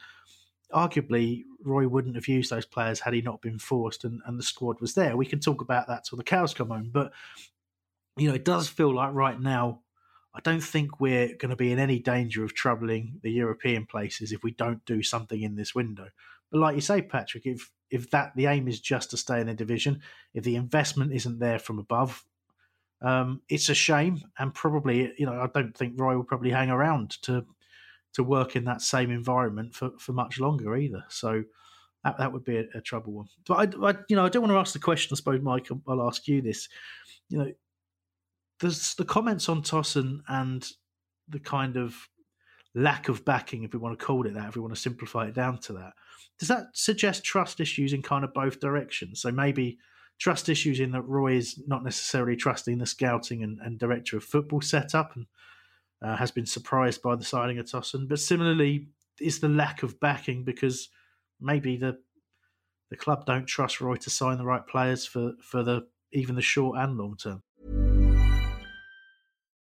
arguably 0.73 1.43
Roy 1.63 1.87
wouldn't 1.87 2.15
have 2.17 2.29
used 2.29 2.51
those 2.51 2.67
players 2.67 3.01
had 3.01 3.15
he 3.15 3.21
not 3.21 3.43
been 3.43 3.59
forced 3.59 4.05
and, 4.05 4.21
and 4.27 4.39
the 4.39 4.43
squad 4.43 4.81
was 4.81 4.95
there. 4.95 5.17
We 5.17 5.27
can 5.27 5.41
talk 5.41 5.61
about 5.61 5.89
that 5.89 6.05
till 6.05 6.17
the 6.17 6.25
cows 6.25 6.55
come 6.55 6.69
home, 6.69 6.91
but 6.93 7.13
you 8.17 8.29
know, 8.29 8.35
it 8.35 8.45
does 8.45 8.69
feel 8.69 8.95
like 8.95 9.13
right 9.13 9.41
now 9.41 9.81
I 10.35 10.41
don't 10.41 10.63
think 10.63 11.01
we're 11.01 11.35
going 11.37 11.51
to 11.51 11.57
be 11.57 11.71
in 11.71 11.79
any 11.79 12.01
danger 12.01 12.45
of 12.45 12.55
troubling 12.55 13.21
the 13.23 13.31
European 13.31 13.87
places 13.87 14.33
if 14.33 14.43
we 14.43 14.51
don't 14.53 14.85
do 14.85 15.03
something 15.03 15.41
in 15.41 15.55
this 15.55 15.75
window. 15.75 16.09
But 16.51 16.61
like 16.61 16.75
you 16.75 16.81
say, 16.81 17.03
Patrick, 17.03 17.47
if 17.47 17.71
if 17.95 18.11
that 18.11 18.33
the 18.35 18.47
aim 18.47 18.67
is 18.67 18.81
just 18.81 19.11
to 19.11 19.17
stay 19.17 19.41
in 19.41 19.47
the 19.47 19.55
division, 19.55 20.01
if 20.35 20.43
the 20.45 20.57
investment 20.57 21.13
isn't 21.13 21.39
there 21.39 21.61
from 21.61 21.79
above, 21.79 22.25
um, 23.01 23.41
it's 23.49 23.69
a 23.69 23.75
shame. 23.75 24.21
And 24.39 24.53
probably, 24.53 25.13
you 25.17 25.27
know, 25.27 25.41
I 25.41 25.47
don't 25.47 25.77
think 25.77 25.95
Roy 25.97 26.17
will 26.17 26.25
probably 26.25 26.51
hang 26.51 26.71
around 26.71 27.23
to 27.23 27.47
to 28.15 28.23
work 28.23 28.55
in 28.55 28.65
that 28.65 28.81
same 28.81 29.11
environment 29.11 29.75
for, 29.75 29.91
for 29.99 30.13
much 30.13 30.39
longer 30.39 30.77
either. 30.77 31.05
So 31.09 31.43
that, 32.05 32.17
that 32.19 32.33
would 32.33 32.45
be 32.45 32.59
a, 32.59 32.65
a 32.75 32.81
trouble 32.81 33.13
one. 33.13 33.29
But 33.47 33.75
I, 33.75 33.89
I, 33.89 33.95
you 34.09 34.15
know, 34.15 34.25
I 34.25 34.29
don't 34.29 34.43
want 34.43 34.53
to 34.53 34.59
ask 34.59 34.73
the 34.73 34.79
question. 34.79 35.15
I 35.15 35.17
suppose, 35.17 35.41
Mike, 35.43 35.69
I'll 35.89 36.07
ask 36.07 36.29
you 36.29 36.41
this. 36.41 36.69
You 37.29 37.39
know, 37.39 37.53
there's 38.61 38.95
the 38.95 39.05
comments 39.05 39.49
on 39.49 39.63
Tosun 39.63 40.21
and 40.29 40.65
the 41.29 41.41
kind 41.41 41.77
of 41.77 42.09
lack 42.75 43.09
of 43.09 43.25
backing, 43.25 43.63
if 43.63 43.73
we 43.73 43.79
want 43.79 43.99
to 43.99 44.05
call 44.05 44.27
it 44.27 44.35
that, 44.35 44.49
if 44.49 44.57
we 44.57 44.61
want 44.61 44.75
to 44.75 44.81
simplify 44.81 45.27
it 45.27 45.35
down 45.35 45.59
to 45.59 45.73
that. 45.75 45.93
Does 46.39 46.49
that 46.49 46.67
suggest 46.73 47.25
trust 47.25 47.61
issues 47.61 47.93
in 47.93 48.03
kind 48.03 48.25
of 48.25 48.35
both 48.35 48.61
directions? 48.61 49.21
So 49.21 49.31
maybe 49.31 49.79
trust 50.19 50.49
issues 50.49 50.81
in 50.81 50.91
that 50.93 51.03
Roy 51.03 51.37
is 51.37 51.63
not 51.67 51.85
necessarily 51.85 52.37
trusting 52.37 52.79
the 52.79 52.87
scouting 52.87 53.43
and, 53.43 53.61
and 53.61 53.79
director 53.79 54.17
of 54.17 54.25
football 54.25 54.61
setup 54.61 55.15
and 55.15 55.27
uh, 56.03 56.17
has 56.17 56.31
been 56.31 56.47
surprised 56.47 57.03
by 57.03 57.15
the 57.17 57.25
signing 57.25 57.59
of 57.59 57.67
Tosun. 57.67 58.09
But 58.09 58.21
similarly, 58.21 58.89
is 59.21 59.41
the 59.41 59.49
lack 59.49 59.83
of 59.83 60.01
backing 60.01 60.45
because 60.45 60.89
maybe 61.41 61.77
the 61.77 61.99
the 62.91 62.97
club 62.97 63.25
don't 63.27 63.47
trust 63.47 63.81
Roy 63.81 63.97
to 63.97 64.11
sign 64.11 64.39
the 64.39 64.45
right 64.45 64.65
players 64.67 65.07
for, 65.07 65.33
for 65.41 65.63
the 65.63 65.87
even 66.13 66.35
the 66.37 66.43
short 66.43 66.79
and 66.79 66.97
long 66.97 67.17
term. 67.17 67.43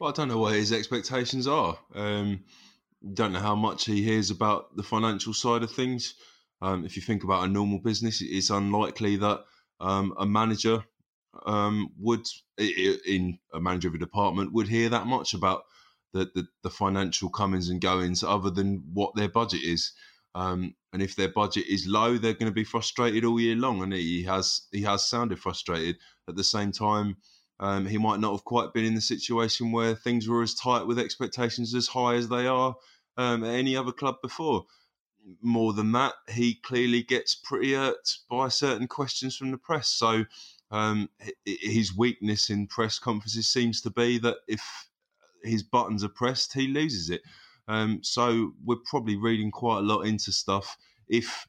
Well, 0.00 0.10
I 0.10 0.12
don't 0.12 0.28
know 0.28 0.38
what 0.38 0.54
his 0.54 0.72
expectations 0.72 1.46
are. 1.46 1.78
Um, 1.94 2.44
don't 3.14 3.32
know 3.32 3.40
how 3.40 3.54
much 3.54 3.84
he 3.84 4.02
hears 4.02 4.30
about 4.30 4.76
the 4.76 4.82
financial 4.82 5.32
side 5.32 5.62
of 5.62 5.70
things. 5.70 6.14
Um, 6.60 6.84
if 6.84 6.96
you 6.96 7.02
think 7.02 7.24
about 7.24 7.44
a 7.44 7.48
normal 7.52 7.78
business, 7.78 8.20
it's 8.20 8.50
unlikely 8.50 9.16
that 9.16 9.44
um, 9.80 10.14
a 10.18 10.26
manager 10.26 10.84
um, 11.46 11.90
would, 11.98 12.26
in 12.58 13.38
a 13.52 13.60
manager 13.60 13.88
of 13.88 13.94
a 13.94 13.98
department, 13.98 14.52
would 14.52 14.68
hear 14.68 14.88
that 14.88 15.06
much 15.06 15.34
about 15.34 15.64
the, 16.12 16.30
the, 16.34 16.46
the 16.62 16.70
financial 16.70 17.28
comings 17.28 17.68
and 17.68 17.80
goings 17.80 18.22
other 18.24 18.50
than 18.50 18.82
what 18.92 19.14
their 19.14 19.28
budget 19.28 19.62
is. 19.62 19.92
Um, 20.34 20.74
and 20.92 21.02
if 21.02 21.14
their 21.14 21.28
budget 21.28 21.66
is 21.68 21.86
low, 21.86 22.16
they're 22.16 22.34
going 22.34 22.50
to 22.50 22.52
be 22.52 22.64
frustrated 22.64 23.24
all 23.24 23.40
year 23.40 23.56
long. 23.56 23.82
And 23.82 23.92
he 23.92 24.24
has 24.24 24.62
he 24.72 24.82
has 24.82 25.06
sounded 25.08 25.38
frustrated. 25.38 25.96
At 26.28 26.36
the 26.36 26.44
same 26.44 26.72
time, 26.72 27.16
um, 27.60 27.86
he 27.86 27.98
might 27.98 28.20
not 28.20 28.32
have 28.32 28.44
quite 28.44 28.72
been 28.72 28.84
in 28.84 28.94
the 28.94 29.00
situation 29.00 29.72
where 29.72 29.94
things 29.94 30.28
were 30.28 30.42
as 30.42 30.54
tight 30.54 30.86
with 30.86 30.98
expectations 30.98 31.74
as 31.74 31.88
high 31.88 32.14
as 32.14 32.28
they 32.28 32.46
are 32.46 32.74
um, 33.16 33.44
at 33.44 33.54
any 33.54 33.76
other 33.76 33.92
club 33.92 34.16
before. 34.22 34.66
More 35.40 35.72
than 35.72 35.92
that, 35.92 36.14
he 36.28 36.54
clearly 36.54 37.02
gets 37.02 37.34
pretty 37.34 37.72
hurt 37.74 38.18
by 38.28 38.48
certain 38.48 38.88
questions 38.88 39.36
from 39.36 39.52
the 39.52 39.58
press. 39.58 39.88
So 39.88 40.24
um, 40.70 41.08
his 41.44 41.96
weakness 41.96 42.50
in 42.50 42.66
press 42.66 42.98
conferences 42.98 43.46
seems 43.46 43.80
to 43.82 43.90
be 43.90 44.18
that 44.18 44.38
if 44.48 44.88
his 45.42 45.62
buttons 45.62 46.02
are 46.04 46.08
pressed, 46.08 46.52
he 46.52 46.66
loses 46.66 47.10
it. 47.10 47.22
Um, 47.68 48.00
so 48.02 48.52
we're 48.64 48.76
probably 48.84 49.16
reading 49.16 49.50
quite 49.50 49.78
a 49.78 49.82
lot 49.82 50.02
into 50.02 50.32
stuff. 50.32 50.76
If 51.08 51.46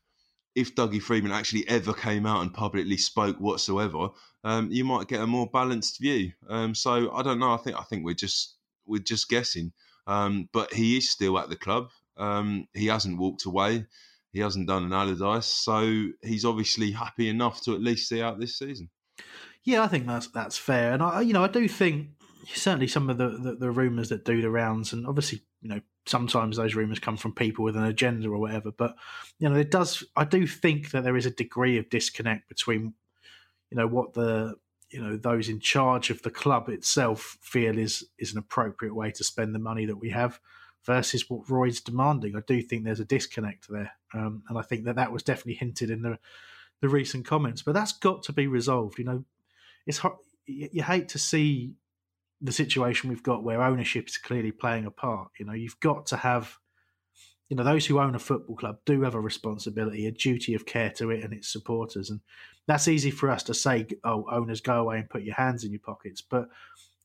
if 0.56 0.74
Dougie 0.74 1.02
Freeman 1.02 1.32
actually 1.32 1.68
ever 1.68 1.94
came 1.94 2.26
out 2.26 2.42
and 2.42 2.54
publicly 2.54 2.98
spoke 2.98 3.38
whatsoever, 3.40 4.10
um, 4.44 4.72
you 4.72 4.86
might 4.86 5.08
get 5.08 5.22
a 5.22 5.28
more 5.28 5.48
balanced 5.48 6.00
view. 6.00 6.32
Um, 6.50 6.74
so 6.74 7.12
I 7.12 7.22
don't 7.22 7.40
know. 7.40 7.52
I 7.52 7.58
think 7.58 7.78
I 7.78 7.84
think 7.84 8.06
we're 8.06 8.16
just 8.16 8.56
we're 8.86 9.02
just 9.02 9.30
guessing. 9.30 9.74
Um, 10.08 10.50
but 10.54 10.74
he 10.74 10.98
is 10.98 11.10
still 11.10 11.38
at 11.38 11.50
the 11.50 11.56
club. 11.56 11.90
Um, 12.18 12.68
he 12.74 12.88
hasn't 12.88 13.18
walked 13.18 13.46
away. 13.46 13.86
He 14.32 14.40
hasn't 14.40 14.68
done 14.68 14.84
an 14.84 14.94
Allardyce, 14.94 15.46
so 15.46 16.08
he's 16.22 16.46
obviously 16.46 16.92
happy 16.92 17.30
enough 17.30 17.62
to 17.62 17.74
at 17.74 17.82
least 17.82 18.10
see 18.10 18.22
out 18.22 18.40
this 18.40 18.58
season. 18.60 18.90
Yeah, 19.64 19.82
I 19.84 19.88
think 19.88 20.06
that's 20.06 20.28
that's 20.28 20.58
fair, 20.58 20.94
and 20.94 21.02
I, 21.02 21.22
you 21.22 21.34
know, 21.34 21.44
I 21.44 21.48
do 21.48 21.68
think 21.68 22.10
certainly 22.54 22.88
some 22.88 23.10
of 23.10 23.18
the, 23.18 23.30
the, 23.30 23.56
the 23.56 23.72
rumours 23.72 24.10
that 24.10 24.26
do 24.26 24.42
the 24.42 24.50
rounds, 24.50 24.94
and 24.94 25.08
obviously, 25.08 25.42
you 25.62 25.70
know, 25.70 25.82
sometimes 26.06 26.58
those 26.58 26.76
rumours 26.76 27.00
come 27.00 27.18
from 27.18 27.34
people 27.34 27.66
with 27.66 27.76
an 27.76 27.84
agenda 27.84 28.30
or 28.30 28.38
whatever. 28.38 28.72
But 28.72 28.96
you 29.40 29.50
know, 29.50 29.56
it 29.56 29.72
does. 29.72 30.04
I 30.16 30.26
do 30.26 30.46
think 30.48 30.92
that 30.92 31.04
there 31.04 31.18
is 31.18 31.26
a 31.26 31.32
degree 31.32 31.78
of 31.78 31.90
disconnect 31.90 32.48
between, 32.48 32.94
you 33.70 33.78
know, 33.78 33.88
what 33.88 34.14
the 34.14 34.56
you 34.90 35.02
know 35.02 35.18
those 35.18 35.50
in 35.50 35.60
charge 35.60 36.10
of 36.10 36.22
the 36.22 36.30
club 36.30 36.70
itself 36.70 37.38
feel 37.42 37.78
is 37.78 38.06
is 38.18 38.32
an 38.32 38.38
appropriate 38.38 38.94
way 38.94 39.12
to 39.12 39.24
spend 39.24 39.54
the 39.54 39.60
money 39.60 39.86
that 39.86 39.98
we 39.98 40.10
have 40.12 40.40
versus 40.86 41.30
what 41.30 41.50
Roy's 41.50 41.82
demanding. 41.82 42.36
I 42.36 42.42
do 42.46 42.62
think 42.62 42.84
there's 42.84 43.00
a 43.00 43.06
disconnect 43.06 43.68
there, 43.70 43.92
um, 44.14 44.44
and 44.48 44.58
I 44.58 44.62
think 44.62 44.86
that 44.86 44.96
that 44.98 45.12
was 45.12 45.24
definitely 45.24 45.56
hinted 45.56 45.90
in 45.90 46.02
the 46.02 46.20
the 46.82 46.90
recent 46.90 47.26
comments. 47.26 47.62
But 47.62 47.74
that's 47.74 47.94
got 47.94 48.24
to 48.24 48.34
be 48.34 48.48
resolved. 48.48 49.00
You 49.00 49.06
know, 49.06 49.26
it's 49.88 49.98
hard, 50.00 50.18
you 50.46 50.84
hate 50.84 51.10
to 51.10 51.20
see 51.20 51.74
the 52.42 52.52
situation 52.52 53.10
we've 53.10 53.24
got 53.24 53.44
where 53.44 53.62
ownership 53.62 54.08
is 54.08 54.18
clearly 54.18 54.52
playing 54.52 54.86
a 54.86 54.92
part. 54.92 55.30
You 55.40 55.46
know, 55.46 55.54
you've 55.54 55.80
got 55.80 56.06
to 56.08 56.18
have, 56.18 56.58
you 57.50 57.56
know, 57.56 57.64
those 57.64 57.86
who 57.86 58.00
own 58.00 58.16
a 58.16 58.20
football 58.20 58.56
club 58.56 58.80
do 58.86 59.02
have 59.02 59.16
a 59.16 59.20
responsibility, 59.20 60.06
a 60.06 60.12
duty 60.12 60.54
of 60.54 60.66
care 60.66 60.92
to 60.92 61.12
it 61.12 61.24
and 61.24 61.34
its 61.34 61.52
supporters. 61.52 62.10
And 62.10 62.20
that's 62.68 62.88
easy 62.88 63.12
for 63.12 63.30
us 63.30 63.44
to 63.44 63.54
say, 63.54 63.88
oh, 64.04 64.26
owners, 64.32 64.62
go 64.62 64.82
away 64.82 65.00
and 65.00 65.10
put 65.10 65.24
your 65.24 65.36
hands 65.36 65.64
in 65.64 65.72
your 65.72 65.80
pockets. 65.80 66.22
But 66.22 66.50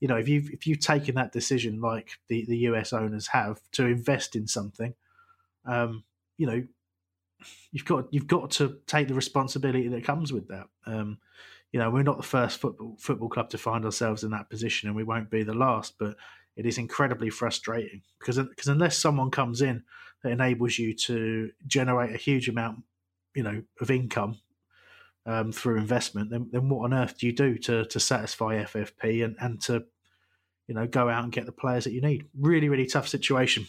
you 0.01 0.09
know, 0.09 0.17
if 0.17 0.29
you've 0.29 0.51
if 0.51 0.67
you've 0.67 0.81
taken 0.81 1.15
that 1.17 1.33
decision 1.33 1.81
like 1.81 2.19
the, 2.29 2.45
the 2.47 2.57
US 2.59 2.93
owners 2.93 3.29
have 3.29 3.61
to 3.73 3.87
invest 3.87 4.35
in 4.35 4.47
something, 4.47 4.95
um, 5.67 6.05
you 6.39 6.47
know, 6.47 6.65
you've 7.71 7.85
got 7.85 8.13
you've 8.13 8.27
got 8.27 8.51
to 8.53 8.79
take 8.87 9.09
the 9.09 9.15
responsibility 9.15 9.89
that 9.89 10.05
comes 10.05 10.33
with 10.33 10.49
that. 10.49 10.69
Um, 10.87 11.19
you 11.73 11.79
know, 11.79 11.91
we're 11.91 12.03
not 12.03 12.17
the 12.17 12.23
first 12.23 12.59
football 12.59 12.97
football 12.99 13.29
club 13.29 13.51
to 13.51 13.59
find 13.59 13.85
ourselves 13.85 14.25
in 14.25 14.31
that 14.31 14.51
position, 14.51 14.89
and 14.89 14.97
we 14.97 15.05
won't 15.05 15.31
be 15.31 15.43
the 15.43 15.55
last. 15.55 15.95
But 15.99 16.17
it 16.57 16.67
is 16.67 16.79
incredibly 16.79 17.31
frustrating 17.31 18.03
because 18.19 18.39
because 18.39 18.69
unless 18.69 18.99
someone 18.99 19.31
comes 19.31 19.63
in 19.63 19.85
that 20.23 20.33
enables 20.33 20.79
you 20.79 20.95
to 20.95 21.51
generate 21.67 22.15
a 22.15 22.19
huge 22.19 22.49
amount, 22.49 22.83
you 23.35 23.43
know, 23.43 23.63
of 23.81 23.91
income 23.91 24.41
um, 25.27 25.53
through 25.53 25.79
investment, 25.79 26.31
then 26.31 26.49
then 26.51 26.69
what 26.69 26.85
on 26.85 26.95
earth 26.95 27.19
do 27.19 27.27
you 27.27 27.33
do 27.33 27.57
to 27.59 27.85
to 27.85 28.01
satisfy 28.01 28.63
FFP 28.65 29.25
and 29.25 29.37
and 29.41 29.61
to 29.63 29.85
you 30.67 30.75
know 30.75 30.87
go 30.87 31.09
out 31.09 31.23
and 31.23 31.33
get 31.33 31.47
the 31.47 31.53
players 31.53 31.85
that 31.85 31.93
you 31.93 32.01
need? 32.01 32.25
Really, 32.37 32.69
really 32.69 32.87
tough 32.87 33.09
situation. 33.09 33.67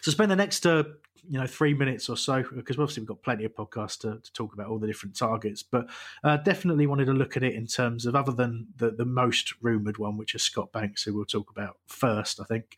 So 0.00 0.10
spend 0.10 0.30
the 0.30 0.36
next 0.36 0.66
uh, 0.66 0.84
you 1.28 1.38
know 1.38 1.46
three 1.46 1.74
minutes 1.74 2.08
or 2.08 2.16
so 2.16 2.44
because 2.54 2.78
obviously 2.78 3.02
we've 3.02 3.08
got 3.08 3.22
plenty 3.22 3.44
of 3.44 3.54
podcasts 3.54 3.98
to, 4.00 4.20
to 4.22 4.32
talk 4.32 4.54
about 4.54 4.68
all 4.68 4.78
the 4.78 4.86
different 4.86 5.16
targets, 5.16 5.62
but 5.62 5.88
uh, 6.24 6.36
definitely 6.38 6.86
wanted 6.86 7.06
to 7.06 7.12
look 7.12 7.36
at 7.36 7.42
it 7.42 7.54
in 7.54 7.66
terms 7.66 8.06
of 8.06 8.14
other 8.14 8.32
than 8.32 8.68
the 8.76 8.90
the 8.90 9.04
most 9.04 9.54
rumored 9.62 9.98
one, 9.98 10.16
which 10.16 10.34
is 10.34 10.42
Scott 10.42 10.72
Banks, 10.72 11.02
who 11.02 11.14
we'll 11.14 11.24
talk 11.24 11.50
about 11.50 11.78
first, 11.86 12.40
I 12.40 12.44
think. 12.44 12.76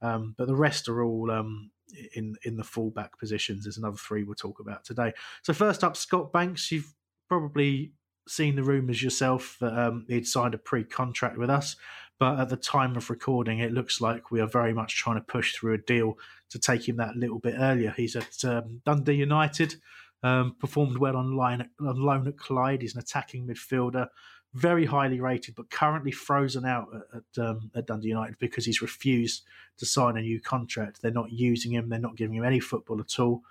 Um, 0.00 0.34
but 0.38 0.46
the 0.46 0.56
rest 0.56 0.88
are 0.88 1.02
all 1.02 1.30
um, 1.30 1.70
in 2.14 2.36
in 2.44 2.56
the 2.56 2.64
fullback 2.64 3.18
positions. 3.18 3.64
There's 3.64 3.78
another 3.78 3.96
three 3.96 4.24
we'll 4.24 4.34
talk 4.34 4.60
about 4.60 4.84
today. 4.84 5.12
So 5.42 5.52
first 5.52 5.82
up, 5.82 5.96
Scott 5.96 6.32
Banks. 6.32 6.70
You've 6.70 6.94
probably 7.28 7.92
seen 8.26 8.56
the 8.56 8.62
rumours 8.62 9.02
yourself 9.02 9.56
that 9.60 9.76
um, 9.76 10.04
he'd 10.08 10.26
signed 10.26 10.54
a 10.54 10.58
pre-contract 10.58 11.38
with 11.38 11.48
us, 11.48 11.76
but 12.18 12.40
at 12.40 12.48
the 12.48 12.56
time 12.56 12.96
of 12.96 13.10
recording, 13.10 13.60
it 13.60 13.72
looks 13.72 14.00
like 14.00 14.30
we 14.30 14.40
are 14.40 14.46
very 14.46 14.74
much 14.74 14.96
trying 14.96 15.16
to 15.16 15.24
push 15.24 15.54
through 15.54 15.74
a 15.74 15.78
deal 15.78 16.18
to 16.50 16.58
take 16.58 16.88
him 16.88 16.96
that 16.96 17.16
little 17.16 17.38
bit 17.38 17.54
earlier. 17.58 17.94
He's 17.96 18.16
at 18.16 18.44
um, 18.44 18.80
Dundee 18.84 19.14
United, 19.14 19.76
um, 20.24 20.56
performed 20.58 20.98
well 20.98 21.16
on, 21.16 21.38
on 21.38 22.02
loan 22.02 22.26
at 22.26 22.36
Clyde. 22.36 22.82
He's 22.82 22.94
an 22.94 23.00
attacking 23.00 23.46
midfielder, 23.46 24.08
very 24.52 24.84
highly 24.84 25.20
rated, 25.20 25.54
but 25.54 25.70
currently 25.70 26.10
frozen 26.10 26.64
out 26.64 26.88
at, 26.92 27.20
at, 27.38 27.46
um, 27.46 27.70
at 27.76 27.86
Dundee 27.86 28.08
United 28.08 28.38
because 28.40 28.64
he's 28.64 28.82
refused 28.82 29.44
to 29.76 29.86
sign 29.86 30.16
a 30.16 30.22
new 30.22 30.40
contract. 30.40 31.00
They're 31.00 31.12
not 31.12 31.30
using 31.30 31.72
him. 31.72 31.88
They're 31.88 32.00
not 32.00 32.16
giving 32.16 32.36
him 32.36 32.44
any 32.44 32.58
football 32.58 33.00
at 33.00 33.20
all. 33.20 33.42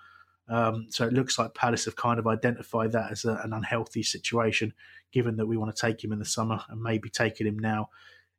Um, 0.50 0.86
so 0.90 1.06
it 1.06 1.12
looks 1.12 1.38
like 1.38 1.54
Palace 1.54 1.86
have 1.86 1.96
kind 1.96 2.18
of 2.18 2.26
identified 2.26 2.92
that 2.92 3.12
as 3.12 3.24
a, 3.24 3.40
an 3.44 3.52
unhealthy 3.54 4.02
situation, 4.02 4.74
given 5.10 5.36
that 5.36 5.46
we 5.46 5.56
want 5.56 5.74
to 5.74 5.80
take 5.80 6.02
him 6.04 6.12
in 6.12 6.18
the 6.18 6.24
summer 6.24 6.60
and 6.68 6.82
maybe 6.82 7.08
taking 7.08 7.46
him 7.46 7.58
now 7.58 7.88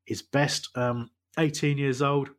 is 0.10 0.22
best. 0.22 0.70
Um, 0.76 1.10
18 1.38 1.78
years 1.78 2.02
old, 2.02 2.30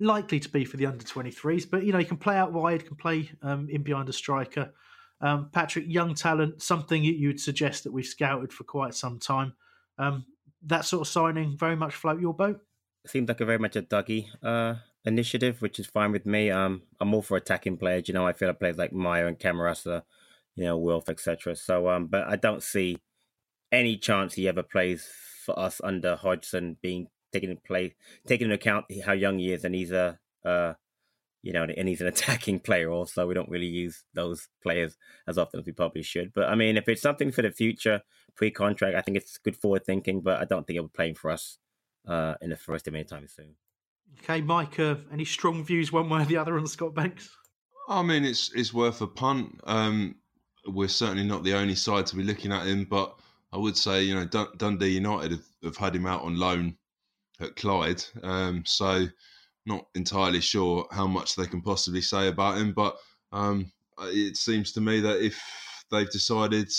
likely 0.00 0.40
to 0.40 0.48
be 0.48 0.64
for 0.64 0.76
the 0.76 0.86
under 0.86 1.04
23s, 1.04 1.70
but 1.70 1.84
you 1.84 1.92
know, 1.92 1.98
he 1.98 2.04
can 2.04 2.16
play 2.16 2.36
out 2.36 2.52
wide, 2.52 2.86
can 2.86 2.96
play 2.96 3.30
um, 3.42 3.68
in 3.70 3.82
behind 3.82 4.08
a 4.08 4.12
striker. 4.12 4.72
Um, 5.20 5.50
Patrick, 5.52 5.86
young 5.88 6.14
talent, 6.14 6.62
something 6.62 7.02
you 7.02 7.28
would 7.28 7.40
suggest 7.40 7.84
that 7.84 7.92
we've 7.92 8.04
scouted 8.06 8.52
for 8.52 8.64
quite 8.64 8.94
some 8.94 9.18
time. 9.18 9.54
Um, 9.98 10.26
that 10.66 10.84
sort 10.84 11.02
of 11.02 11.08
signing 11.08 11.56
very 11.56 11.76
much 11.76 11.94
float 11.94 12.20
your 12.20 12.34
boat? 12.34 12.60
Seems 13.06 13.28
like 13.28 13.40
a 13.40 13.44
very 13.44 13.58
much 13.58 13.76
a 13.76 13.82
Dougie 13.82 14.26
uh, 14.42 14.74
initiative, 15.04 15.62
which 15.62 15.78
is 15.78 15.86
fine 15.86 16.12
with 16.12 16.26
me. 16.26 16.50
Um, 16.50 16.82
I'm 17.00 17.14
all 17.14 17.22
for 17.22 17.36
attacking 17.36 17.78
players. 17.78 18.08
You 18.08 18.14
know, 18.14 18.26
I 18.26 18.32
feel 18.32 18.48
like 18.48 18.58
players 18.58 18.76
like 18.76 18.92
Meyer 18.92 19.26
and 19.26 19.38
Camarasa, 19.38 20.02
you 20.56 20.64
know, 20.64 20.76
Wilf, 20.76 21.08
etc. 21.08 21.54
So, 21.54 21.88
um, 21.88 22.06
but 22.06 22.26
I 22.26 22.36
don't 22.36 22.62
see 22.62 22.98
any 23.70 23.96
chance 23.96 24.34
he 24.34 24.48
ever 24.48 24.62
plays 24.62 25.08
for 25.46 25.58
us 25.58 25.80
under 25.82 26.16
Hodgson 26.16 26.76
being 26.82 27.08
taken 27.32 27.50
in 27.50 27.58
play, 27.58 27.94
taking 28.26 28.46
into 28.46 28.56
account 28.56 28.86
how 29.04 29.12
young 29.12 29.38
he 29.38 29.52
is, 29.52 29.64
and 29.64 29.74
he's 29.74 29.92
a, 29.92 30.18
uh, 30.44 30.74
you 31.42 31.52
know, 31.52 31.62
and 31.64 31.88
he's 31.88 32.00
an 32.00 32.06
attacking 32.14 32.60
player 32.60 32.90
also. 32.90 33.26
We 33.26 33.34
don't 33.34 33.48
really 33.48 33.66
use 33.66 34.04
those 34.12 34.48
players 34.62 34.96
as 35.26 35.38
often 35.38 35.60
as 35.60 35.66
we 35.66 35.72
probably 35.72 36.02
should. 36.02 36.32
But 36.34 36.48
I 36.48 36.54
mean, 36.54 36.76
if 36.76 36.88
it's 36.88 37.02
something 37.02 37.32
for 37.32 37.42
the 37.42 37.50
future, 37.50 38.02
pre-contract, 38.34 38.96
I 38.96 39.00
think 39.00 39.16
it's 39.16 39.38
good 39.38 39.56
forward 39.56 39.86
thinking. 39.86 40.20
But 40.20 40.40
I 40.40 40.44
don't 40.44 40.66
think 40.66 40.76
it'll 40.76 40.88
be 40.88 40.96
playing 40.96 41.14
for 41.14 41.30
us 41.30 41.58
uh, 42.06 42.34
in 42.42 42.50
the 42.50 42.56
first 42.56 42.84
team 42.84 42.96
anytime 42.96 43.28
soon. 43.28 43.54
Okay, 44.22 44.40
Mike, 44.40 44.78
uh, 44.78 44.96
any 45.12 45.24
strong 45.24 45.64
views 45.64 45.92
one 45.92 46.08
way 46.08 46.22
or 46.22 46.24
the 46.24 46.36
other 46.36 46.58
on 46.58 46.66
Scott 46.66 46.94
Banks? 46.94 47.30
I 47.88 48.02
mean, 48.02 48.24
it's 48.24 48.52
it's 48.54 48.74
worth 48.74 49.00
a 49.00 49.06
punt. 49.06 49.60
Um, 49.64 50.16
we're 50.66 50.88
certainly 50.88 51.24
not 51.24 51.44
the 51.44 51.54
only 51.54 51.74
side 51.74 52.06
to 52.06 52.16
be 52.16 52.24
looking 52.24 52.52
at 52.52 52.66
him, 52.66 52.84
but 52.84 53.18
I 53.56 53.58
would 53.58 53.78
say, 53.78 54.02
you 54.02 54.14
know, 54.14 54.26
Dundee 54.58 54.88
United 54.88 55.30
have, 55.30 55.44
have 55.64 55.76
had 55.78 55.96
him 55.96 56.04
out 56.04 56.20
on 56.20 56.38
loan 56.38 56.76
at 57.40 57.56
Clyde, 57.56 58.04
um, 58.22 58.64
so 58.66 59.06
not 59.64 59.86
entirely 59.94 60.42
sure 60.42 60.86
how 60.90 61.06
much 61.06 61.36
they 61.36 61.46
can 61.46 61.62
possibly 61.62 62.02
say 62.02 62.28
about 62.28 62.58
him. 62.58 62.74
But 62.74 62.98
um, 63.32 63.72
it 63.98 64.36
seems 64.36 64.72
to 64.72 64.82
me 64.82 65.00
that 65.00 65.24
if 65.24 65.42
they've 65.90 66.10
decided 66.10 66.70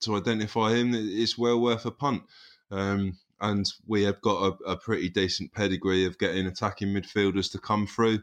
to 0.00 0.16
identify 0.16 0.72
him, 0.72 0.94
it's 0.94 1.36
well 1.36 1.60
worth 1.60 1.84
a 1.84 1.90
punt. 1.90 2.22
Um, 2.70 3.18
and 3.42 3.70
we 3.86 4.02
have 4.04 4.22
got 4.22 4.54
a, 4.64 4.70
a, 4.70 4.76
pretty 4.78 5.10
decent 5.10 5.52
pedigree 5.52 6.06
of 6.06 6.16
getting 6.16 6.46
attacking 6.46 6.88
midfielders 6.88 7.52
to 7.52 7.58
come 7.58 7.86
through 7.86 8.20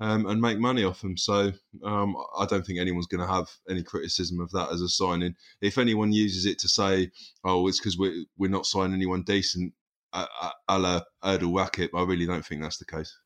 um, 0.00 0.26
and 0.26 0.40
make 0.40 0.58
money 0.58 0.84
off 0.84 1.00
them. 1.00 1.16
So 1.16 1.52
um, 1.84 2.16
I 2.36 2.46
don't 2.46 2.64
think 2.64 2.78
anyone's 2.78 3.06
going 3.06 3.26
to 3.26 3.32
have 3.32 3.48
any 3.68 3.82
criticism 3.82 4.40
of 4.40 4.50
that 4.52 4.70
as 4.72 4.80
a 4.80 4.88
signing. 4.88 5.34
If 5.60 5.78
anyone 5.78 6.12
uses 6.12 6.46
it 6.46 6.58
to 6.60 6.68
say, 6.68 7.10
"Oh, 7.44 7.66
it's 7.68 7.80
because 7.80 7.98
we're 7.98 8.24
we're 8.36 8.50
not 8.50 8.66
signing 8.66 8.94
anyone 8.94 9.22
decent," 9.22 9.72
a, 10.12 10.26
a 10.68 10.78
la 10.78 11.00
Erdal 11.24 11.52
Rakip, 11.52 11.90
I 11.94 12.02
really 12.04 12.26
don't 12.26 12.44
think 12.44 12.62
that's 12.62 12.78
the 12.78 12.84
case. 12.84 13.16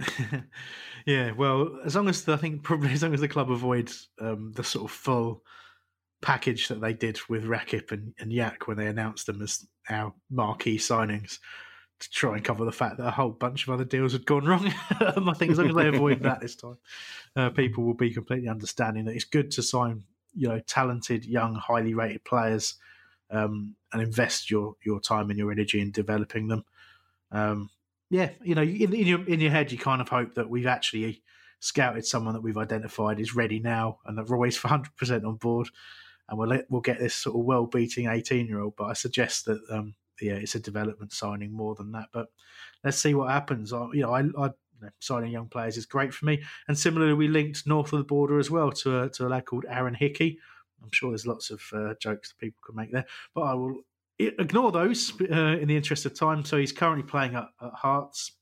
yeah, 1.06 1.32
well, 1.32 1.80
as 1.84 1.96
long 1.96 2.08
as 2.08 2.24
the, 2.24 2.34
I 2.34 2.36
think 2.36 2.62
probably 2.62 2.90
as 2.92 3.02
long 3.02 3.14
as 3.14 3.20
the 3.20 3.28
club 3.28 3.50
avoids 3.50 4.08
um, 4.20 4.52
the 4.54 4.64
sort 4.64 4.90
of 4.90 4.96
full 4.96 5.42
package 6.20 6.66
that 6.68 6.80
they 6.80 6.92
did 6.92 7.18
with 7.28 7.44
Rakip 7.44 7.92
and, 7.92 8.12
and 8.18 8.32
Jach 8.32 8.66
when 8.66 8.76
they 8.76 8.88
announced 8.88 9.26
them 9.26 9.40
as 9.40 9.64
our 9.88 10.12
marquee 10.30 10.78
signings 10.78 11.38
to 12.00 12.10
try 12.10 12.36
and 12.36 12.44
cover 12.44 12.64
the 12.64 12.72
fact 12.72 12.98
that 12.98 13.06
a 13.06 13.10
whole 13.10 13.30
bunch 13.30 13.66
of 13.66 13.74
other 13.74 13.84
deals 13.84 14.12
had 14.12 14.24
gone 14.24 14.44
wrong. 14.44 14.66
I 14.90 15.32
think 15.34 15.52
as 15.52 15.58
long 15.58 15.70
as 15.70 15.74
they 15.74 15.88
avoid 15.88 16.22
that 16.22 16.40
this 16.40 16.56
time, 16.56 16.78
uh, 17.34 17.50
people 17.50 17.84
will 17.84 17.94
be 17.94 18.12
completely 18.12 18.48
understanding 18.48 19.04
that 19.06 19.14
it's 19.14 19.24
good 19.24 19.50
to 19.52 19.62
sign, 19.62 20.04
you 20.34 20.48
know, 20.48 20.60
talented, 20.60 21.24
young, 21.24 21.54
highly 21.54 21.94
rated 21.94 22.24
players 22.24 22.74
um, 23.30 23.74
and 23.92 24.02
invest 24.02 24.50
your 24.50 24.76
your 24.84 25.00
time 25.00 25.30
and 25.30 25.38
your 25.38 25.52
energy 25.52 25.80
in 25.80 25.90
developing 25.90 26.48
them. 26.48 26.64
Um, 27.30 27.70
yeah, 28.10 28.30
you 28.42 28.54
know, 28.54 28.62
in, 28.62 28.94
in, 28.94 29.06
your 29.06 29.24
in 29.26 29.40
your 29.40 29.50
head, 29.50 29.70
you 29.70 29.78
kind 29.78 30.00
of 30.00 30.08
hope 30.08 30.34
that 30.34 30.48
we've 30.48 30.66
actually 30.66 31.22
scouted 31.60 32.06
someone 32.06 32.34
that 32.34 32.42
we've 32.42 32.56
identified 32.56 33.20
is 33.20 33.34
ready 33.34 33.58
now, 33.58 33.98
and 34.06 34.16
that 34.16 34.30
Roy's 34.30 34.56
for 34.56 34.68
hundred 34.68 34.96
percent 34.96 35.24
on 35.24 35.36
board, 35.36 35.68
and 36.28 36.38
we'll 36.38 36.48
let, 36.48 36.70
we'll 36.70 36.80
get 36.80 36.98
this 36.98 37.14
sort 37.14 37.36
of 37.36 37.44
well 37.44 37.66
beating 37.66 38.08
eighteen 38.08 38.46
year 38.46 38.60
old. 38.60 38.76
But 38.76 38.84
I 38.84 38.92
suggest 38.94 39.44
that 39.46 39.60
um, 39.70 39.94
yeah, 40.20 40.34
it's 40.34 40.54
a 40.54 40.60
development 40.60 41.12
signing 41.12 41.52
more 41.52 41.74
than 41.74 41.92
that. 41.92 42.08
But 42.12 42.28
let's 42.84 42.98
see 42.98 43.14
what 43.14 43.30
happens. 43.30 43.72
I, 43.72 43.86
you 43.92 44.02
know, 44.02 44.14
I, 44.14 44.20
I 44.20 44.22
you 44.80 44.82
know, 44.82 44.90
signing 45.00 45.32
young 45.32 45.48
players 45.48 45.76
is 45.76 45.86
great 45.86 46.14
for 46.14 46.26
me. 46.26 46.42
And 46.68 46.78
similarly, 46.78 47.14
we 47.14 47.28
linked 47.28 47.66
north 47.66 47.92
of 47.92 47.98
the 47.98 48.04
border 48.04 48.38
as 48.38 48.50
well 48.50 48.70
to 48.72 49.02
a, 49.02 49.08
to 49.10 49.26
a 49.26 49.28
lad 49.28 49.46
called 49.46 49.64
Aaron 49.68 49.94
Hickey. 49.94 50.38
I'm 50.82 50.90
sure 50.92 51.10
there's 51.10 51.26
lots 51.26 51.50
of 51.50 51.62
uh, 51.72 51.94
jokes 52.00 52.28
that 52.28 52.38
people 52.38 52.60
can 52.64 52.76
make 52.76 52.92
there, 52.92 53.06
but 53.34 53.42
I 53.42 53.54
will 53.54 53.82
ignore 54.18 54.72
those 54.72 55.12
uh, 55.20 55.56
in 55.58 55.68
the 55.68 55.76
interest 55.76 56.06
of 56.06 56.14
time. 56.14 56.44
So 56.44 56.56
he's 56.56 56.72
currently 56.72 57.02
playing 57.02 57.34
at, 57.34 57.48
at 57.60 57.72
Hearts, 57.72 58.32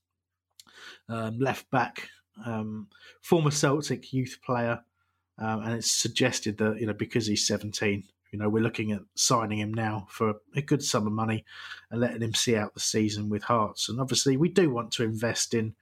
um, 1.09 1.39
left 1.39 1.69
back, 1.71 2.09
um, 2.45 2.87
former 3.21 3.51
Celtic 3.51 4.13
youth 4.13 4.37
player, 4.45 4.81
um, 5.39 5.61
and 5.61 5.73
it's 5.73 5.91
suggested 5.91 6.57
that 6.59 6.79
you 6.79 6.87
know 6.87 6.93
because 6.93 7.27
he's 7.27 7.47
17, 7.47 8.03
you 8.31 8.39
know 8.39 8.49
we're 8.49 8.63
looking 8.63 8.91
at 8.91 9.01
signing 9.15 9.59
him 9.59 9.73
now 9.73 10.07
for 10.09 10.35
a 10.55 10.61
good 10.61 10.83
sum 10.83 11.07
of 11.07 11.13
money 11.13 11.45
and 11.91 12.01
letting 12.01 12.21
him 12.21 12.33
see 12.33 12.55
out 12.55 12.73
the 12.73 12.79
season 12.79 13.29
with 13.29 13.43
Hearts. 13.43 13.89
And 13.89 13.99
obviously, 13.99 14.37
we 14.37 14.49
do 14.49 14.69
want 14.69 14.91
to 14.93 15.03
invest 15.03 15.53
in 15.53 15.75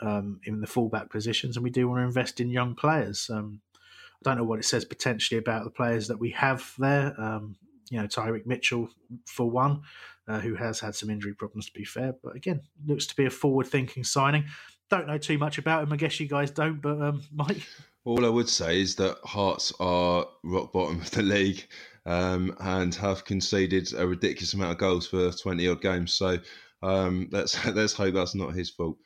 um, 0.00 0.40
in 0.44 0.60
the 0.60 0.66
fullback 0.66 1.10
positions, 1.10 1.56
and 1.56 1.64
we 1.64 1.70
do 1.70 1.88
want 1.88 2.00
to 2.00 2.04
invest 2.04 2.40
in 2.40 2.50
young 2.50 2.74
players. 2.74 3.30
Um, 3.30 3.60
I 3.74 4.30
don't 4.30 4.38
know 4.38 4.44
what 4.44 4.58
it 4.58 4.64
says 4.64 4.84
potentially 4.84 5.38
about 5.38 5.64
the 5.64 5.70
players 5.70 6.08
that 6.08 6.18
we 6.18 6.30
have 6.30 6.72
there. 6.78 7.14
Um, 7.20 7.56
you 7.90 8.00
know, 8.00 8.06
Tyrick 8.06 8.46
Mitchell 8.46 8.88
for 9.26 9.50
one, 9.50 9.82
uh, 10.26 10.40
who 10.40 10.54
has 10.54 10.80
had 10.80 10.94
some 10.94 11.10
injury 11.10 11.34
problems 11.34 11.66
to 11.66 11.72
be 11.72 11.84
fair, 11.84 12.14
but 12.22 12.34
again, 12.34 12.62
looks 12.86 13.06
to 13.06 13.16
be 13.16 13.26
a 13.26 13.30
forward-thinking 13.30 14.04
signing. 14.04 14.46
Don't 14.90 15.06
know 15.06 15.18
too 15.18 15.38
much 15.38 15.58
about 15.58 15.82
him. 15.82 15.92
I 15.92 15.96
guess 15.96 16.18
you 16.18 16.28
guys 16.28 16.50
don't, 16.50 16.80
but 16.80 17.00
um, 17.00 17.22
Mike. 17.32 17.62
All 18.04 18.26
I 18.26 18.28
would 18.28 18.48
say 18.48 18.80
is 18.80 18.96
that 18.96 19.18
Hearts 19.24 19.72
are 19.80 20.26
rock 20.42 20.72
bottom 20.72 21.00
of 21.00 21.10
the 21.10 21.22
league 21.22 21.66
um, 22.06 22.54
and 22.60 22.94
have 22.96 23.24
conceded 23.24 23.92
a 23.94 24.06
ridiculous 24.06 24.54
amount 24.54 24.72
of 24.72 24.78
goals 24.78 25.06
for 25.06 25.30
twenty 25.32 25.68
odd 25.68 25.80
games. 25.80 26.12
So 26.12 26.38
um, 26.82 27.28
let's 27.32 27.64
let's 27.66 27.94
hope 27.94 28.14
that's 28.14 28.34
not 28.34 28.54
his 28.54 28.70
fault. 28.70 28.98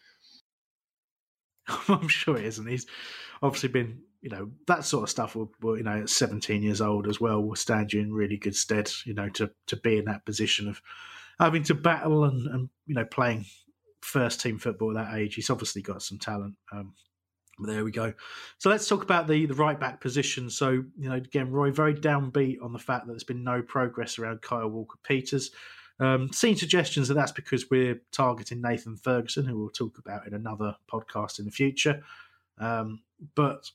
I'm 1.89 2.09
sure 2.09 2.37
it 2.37 2.47
isn't. 2.47 2.67
He's 2.67 2.87
obviously 3.43 3.69
been 3.69 4.03
you 4.21 4.31
know 4.31 4.51
that 4.67 4.85
sort 4.85 5.05
of 5.05 5.11
stuff 5.11 5.37
will, 5.37 5.51
will, 5.61 5.77
you 5.77 5.85
know 5.85 6.03
at 6.03 6.09
17 6.09 6.63
years 6.63 6.81
old 6.81 7.07
as 7.07 7.21
well 7.21 7.41
will 7.43 7.57
stand 7.57 7.93
you 7.93 8.01
in 8.01 8.13
really 8.13 8.37
good 8.37 8.57
stead 8.57 8.91
you 9.05 9.15
know 9.15 9.29
to 9.31 9.51
to 9.67 9.77
be 9.77 9.97
in 9.99 10.07
that 10.07 10.25
position 10.25 10.69
of 10.69 10.83
having 11.39 11.63
to 11.63 11.75
battle 11.75 12.25
and, 12.25 12.47
and 12.49 12.69
you 12.87 12.95
know 12.95 13.05
playing 13.05 13.45
first 14.01 14.41
team 14.41 14.59
football 14.59 14.97
at 14.97 15.05
that 15.05 15.17
age 15.17 15.35
he's 15.35 15.51
obviously 15.51 15.83
got 15.83 16.03
some 16.03 16.19
talent 16.19 16.57
um, 16.73 16.93
there 17.61 17.85
we 17.85 17.91
go. 17.91 18.13
So 18.59 18.71
let's 18.71 18.89
talk 18.89 19.03
about 19.03 19.27
the 19.27 19.47
the 19.47 19.55
right 19.55 19.79
back 19.79 20.01
position. 20.01 20.51
So 20.51 20.71
you 20.71 21.09
know, 21.09 21.17
again, 21.17 21.51
Roy 21.51 21.71
very 21.71 21.95
downbeat 21.95 22.63
on 22.63 22.73
the 22.73 22.79
fact 22.79 23.07
that 23.07 23.13
there's 23.13 23.25
been 23.25 23.45
no 23.45 23.63
progress 23.63 24.19
around 24.19 24.43
Kyle 24.43 24.69
Walker 24.69 24.99
Peters. 25.03 25.51
Um, 26.01 26.33
seen 26.33 26.57
suggestions 26.57 27.09
that 27.09 27.15
that's 27.15 27.33
because 27.33 27.71
we're 27.71 28.01
targeting 28.13 28.63
Nathan 28.63 28.97
Ferguson, 28.97 29.45
who 29.45 29.59
we'll 29.59 29.71
talk 29.71 29.99
about 29.99 30.27
in 30.27 30.35
another 30.35 30.77
podcast 30.91 31.41
in 31.41 31.45
the 31.45 31.51
future. 31.51 32.03
Um, 32.59 33.01
but 33.35 33.71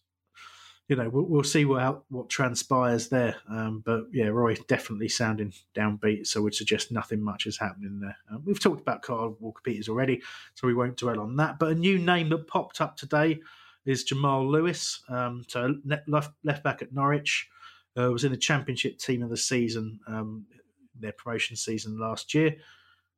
you 0.88 0.96
know, 0.96 1.10
we'll, 1.10 1.26
we'll 1.26 1.44
see 1.44 1.66
what 1.66 2.04
what 2.10 2.30
transpires 2.30 3.10
there. 3.10 3.36
Um, 3.50 3.82
but 3.86 4.06
yeah, 4.12 4.28
Roy 4.28 4.56
definitely 4.68 5.10
sounding 5.10 5.54
downbeat, 5.76 6.28
so 6.28 6.42
would 6.42 6.56
suggest 6.56 6.92
nothing 6.92 7.22
much 7.22 7.46
is 7.46 7.58
happening 7.58 8.00
there. 8.00 8.18
Um, 8.32 8.44
we've 8.46 8.60
talked 8.60 8.82
about 8.82 9.02
Kyle 9.02 9.36
Walker 9.40 9.62
Peters 9.64 9.90
already, 9.90 10.22
so 10.56 10.68
we 10.68 10.74
won't 10.74 10.98
dwell 10.98 11.20
on 11.20 11.36
that. 11.38 11.60
But 11.60 11.72
a 11.72 11.76
new 11.76 11.98
name 11.98 12.30
that 12.30 12.48
popped 12.48 12.82
up 12.82 12.98
today 12.98 13.40
is 13.86 14.04
Jamal 14.04 14.50
Lewis. 14.50 15.02
Um, 15.10 15.44
so 15.48 15.76
left 16.08 16.32
left 16.44 16.64
back 16.64 16.82
at 16.82 16.94
Norwich, 16.94 17.50
uh, 17.98 18.12
was 18.12 18.24
in 18.24 18.32
the 18.32 18.38
Championship 18.38 18.98
team 18.98 19.24
of 19.24 19.30
the 19.30 19.38
season, 19.38 20.00
um, 20.08 20.46
their 21.00 21.14
promotion 21.14 21.56
season 21.56 22.00
last 22.00 22.34
year. 22.34 22.56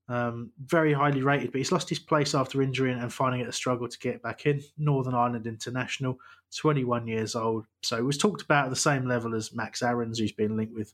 Um, 0.08 0.52
very 0.64 0.94
highly 0.94 1.24
rated, 1.24 1.52
but 1.52 1.58
he's 1.58 1.72
lost 1.72 1.90
his 1.90 1.98
place 1.98 2.36
after 2.36 2.62
injury 2.62 2.92
and 2.92 3.12
finding 3.12 3.42
it 3.42 3.48
a 3.48 3.54
struggle 3.54 3.88
to 3.88 4.00
get 4.00 4.22
back 4.22 4.46
in. 4.46 4.62
Northern 4.78 5.16
Ireland 5.16 5.48
international, 5.48 6.20
21 6.56 7.08
years 7.08 7.36
old. 7.36 7.66
So 7.82 8.04
was 8.04 8.18
talked 8.18 8.44
about 8.44 8.66
at 8.66 8.70
the 8.70 8.76
same 8.76 9.08
level 9.08 9.34
as 9.34 9.54
Max 9.54 9.82
Aarons, 9.82 10.20
who's 10.20 10.32
been 10.32 10.56
linked 10.56 10.76
with 10.76 10.94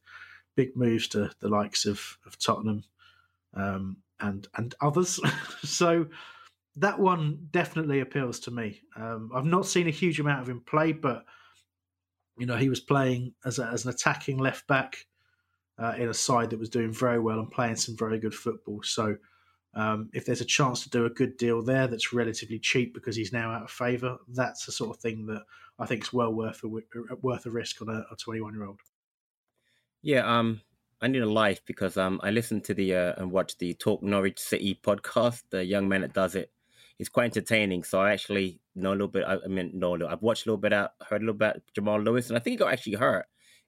big 0.56 0.76
moves 0.78 1.10
to 1.10 1.30
the 1.40 1.50
likes 1.50 1.86
of, 1.86 2.18
of 2.26 2.40
Tottenham 2.40 2.84
um, 3.54 3.98
and 4.20 4.48
and 4.56 4.76
others. 4.82 5.20
so 5.64 6.08
that 6.78 7.00
one 7.00 7.48
definitely 7.52 8.00
appeals 8.00 8.40
to 8.42 8.52
me. 8.52 8.82
Um, 8.96 9.30
I've 9.36 9.46
not 9.46 9.66
seen 9.66 9.88
a 9.88 9.92
huge 9.92 10.20
amount 10.20 10.42
of 10.42 10.50
him 10.50 10.62
play, 10.62 10.92
but 10.92 11.26
you 12.38 12.46
know 12.46 12.56
he 12.56 12.70
was 12.70 12.80
playing 12.80 13.34
as, 13.46 13.60
a, 13.60 13.66
as 13.66 13.86
an 13.86 13.92
attacking 13.92 14.38
left 14.38 14.68
back 14.68 15.06
uh, 15.78 15.94
in 15.98 16.10
a 16.10 16.14
side 16.14 16.50
that 16.50 16.60
was 16.60 16.70
doing 16.70 16.94
very 16.94 17.20
well 17.20 17.40
and 17.40 17.52
playing 17.52 17.76
some 17.76 17.98
very 17.98 18.20
good 18.20 18.34
football. 18.34 18.82
So 18.84 19.18
um, 19.74 20.10
if 20.14 20.26
there's 20.26 20.42
a 20.42 20.46
chance 20.46 20.84
to 20.84 20.90
do 20.90 21.06
a 21.06 21.10
good 21.10 21.38
deal 21.38 21.64
there 21.64 21.88
that's 21.88 22.14
relatively 22.14 22.60
cheap 22.60 22.94
because 22.94 23.16
he's 23.16 23.34
now 23.34 23.52
out 23.52 23.64
of 23.64 23.72
favour, 23.72 24.18
that's 24.30 24.66
the 24.66 24.72
sort 24.72 24.96
of 24.96 25.02
thing 25.02 25.26
that 25.28 25.44
I 25.80 25.86
think 25.86 26.04
is 26.04 26.14
well 26.14 26.34
worth 26.34 26.62
a 26.64 27.16
worth 27.22 27.46
a 27.46 27.52
risk 27.52 27.82
on 27.82 27.90
a 27.90 28.16
21 28.16 28.54
year 28.54 28.66
old. 28.66 28.80
Yeah, 30.02 30.40
um, 30.40 30.62
I 31.02 31.08
need 31.08 31.24
a 31.24 31.30
life 31.30 31.62
because 31.66 31.98
um, 31.98 32.20
I 32.24 32.32
listened 32.32 32.64
to 32.66 32.74
the 32.74 32.96
uh, 32.96 33.14
and 33.18 33.32
watched 33.32 33.60
the 33.60 33.74
Talk 33.74 34.04
Norwich 34.04 34.40
City 34.40 34.80
podcast. 34.82 35.44
The 35.50 35.64
young 35.64 35.88
man 35.88 36.02
that 36.02 36.14
does 36.14 36.36
it, 36.36 36.52
he's 37.02 37.10
quite 37.10 37.26
entertaining. 37.26 37.84
So 37.84 38.00
I 38.00 38.12
actually 38.12 38.60
know 38.76 38.92
a 38.92 38.94
little 38.94 39.08
bit. 39.08 39.24
I, 39.26 39.38
I 39.44 39.48
mean, 39.48 39.72
no, 39.74 39.96
I've 40.08 40.22
watched 40.22 40.46
a 40.46 40.50
little 40.50 40.62
bit 40.62 40.72
out, 40.72 40.92
heard 41.10 41.24
a 41.24 41.26
little 41.26 41.34
bit 41.34 41.64
Jamal 41.74 42.00
Lewis, 42.00 42.30
and 42.30 42.38
I 42.38 42.40
think 42.40 42.52
he 42.52 42.58
got 42.58 42.72
actually 42.72 42.94
hurt 42.94 43.26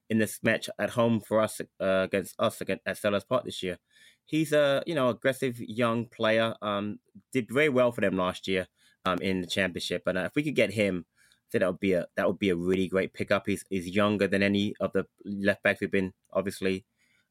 in 0.08 0.18
this 0.18 0.38
match 0.44 0.70
at 0.78 0.90
home 0.90 1.18
for 1.18 1.40
us 1.40 1.60
uh, 1.80 1.84
against 1.84 2.36
us 2.38 2.60
against 2.60 2.86
at 2.86 2.96
Selhurst 2.96 3.26
Park 3.28 3.44
this 3.44 3.60
year. 3.60 3.78
He's 4.24 4.52
a 4.52 4.84
you 4.86 4.94
know 4.94 5.08
aggressive 5.08 5.58
young 5.58 6.06
player. 6.06 6.54
Um, 6.62 7.00
did 7.32 7.48
very 7.50 7.68
well 7.68 7.90
for 7.90 8.02
them 8.02 8.16
last 8.16 8.46
year 8.46 8.68
um, 9.04 9.18
in 9.20 9.40
the 9.40 9.48
championship, 9.48 10.04
and 10.06 10.16
uh, 10.16 10.26
if 10.26 10.36
we 10.36 10.44
could 10.44 10.54
get 10.54 10.70
him, 10.70 11.04
I 11.08 11.46
think 11.50 11.62
that 11.62 11.70
would 11.72 11.80
be 11.80 11.94
a 11.94 12.06
that 12.16 12.28
would 12.28 12.38
be 12.38 12.50
a 12.50 12.56
really 12.56 12.86
great 12.86 13.14
pickup. 13.14 13.48
He's 13.48 13.64
he's 13.68 13.88
younger 13.88 14.28
than 14.28 14.44
any 14.44 14.74
of 14.78 14.92
the 14.92 15.06
left 15.24 15.64
backs 15.64 15.80
we've 15.80 15.90
been 15.90 16.12
obviously 16.32 16.84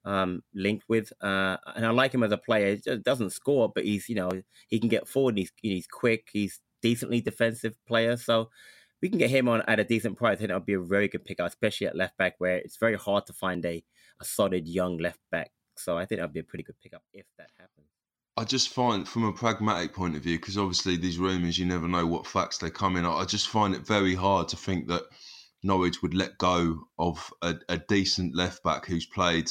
um, 0.06 0.42
linked 0.54 0.86
with, 0.88 1.12
uh, 1.22 1.58
and 1.76 1.86
I 1.86 1.92
like 1.92 2.14
him 2.14 2.24
as 2.24 2.32
a 2.32 2.38
player. 2.38 2.76
He 2.76 2.98
doesn't 2.98 3.32
score, 3.32 3.72
but 3.74 3.86
he's 3.86 4.10
you 4.10 4.16
know 4.16 4.32
he 4.68 4.80
can 4.80 4.90
get 4.90 5.08
forward. 5.08 5.38
he's 5.38 5.52
he's 5.62 5.88
quick. 5.88 6.30
He's 6.32 6.60
decently 6.82 7.22
defensive 7.22 7.76
player, 7.88 8.18
so 8.18 8.50
we 9.02 9.10
can 9.10 9.18
get 9.18 9.30
him 9.30 9.50
on 9.50 9.62
at 9.68 9.80
a 9.80 9.84
decent 9.84 10.18
price. 10.18 10.36
I 10.36 10.36
think 10.38 10.48
that 10.50 10.56
would 10.56 10.66
be 10.66 10.74
a 10.74 10.80
very 10.80 11.08
good 11.08 11.26
pickup, 11.26 11.48
especially 11.48 11.88
at 11.88 11.96
left 11.96 12.18
back, 12.18 12.36
where 12.38 12.58
it's 12.58 12.78
very 12.78 12.96
hard 12.96 13.26
to 13.28 13.34
find 13.34 13.66
a, 13.66 13.84
a 14.22 14.26
solid 14.26 14.68
young 14.68 14.98
left 14.98 15.20
back. 15.30 15.52
So 15.78 15.98
I 15.98 16.06
think 16.06 16.20
that 16.20 16.26
would 16.26 16.34
be 16.34 16.40
a 16.40 16.46
pretty 16.46 16.64
good 16.64 16.80
pickup 16.82 17.04
if 17.14 17.26
that 17.38 17.50
happens. 17.58 17.88
I 18.36 18.46
just 18.46 18.70
find, 18.70 19.08
from 19.08 19.26
a 19.26 19.34
pragmatic 19.34 19.94
point 19.94 20.16
of 20.16 20.24
view, 20.24 20.38
because 20.38 20.58
obviously 20.58 20.98
these 20.98 21.20
rumours, 21.20 21.60
you 21.60 21.66
never 21.66 21.88
know 21.88 22.08
what 22.08 22.26
facts 22.26 22.58
they 22.58 22.72
come 22.72 22.96
in. 22.96 23.06
I 23.06 23.26
just 23.26 23.50
find 23.50 23.76
it 23.76 23.86
very 23.86 24.16
hard 24.16 24.48
to 24.50 24.56
think 24.56 24.88
that 24.88 25.04
Norwich 25.64 26.02
would 26.02 26.14
let 26.14 26.38
go 26.38 26.88
of 26.98 27.32
a, 27.42 27.56
a 27.70 27.78
decent 27.78 28.36
left 28.36 28.64
back 28.64 28.86
who's 28.86 29.06
played 29.06 29.50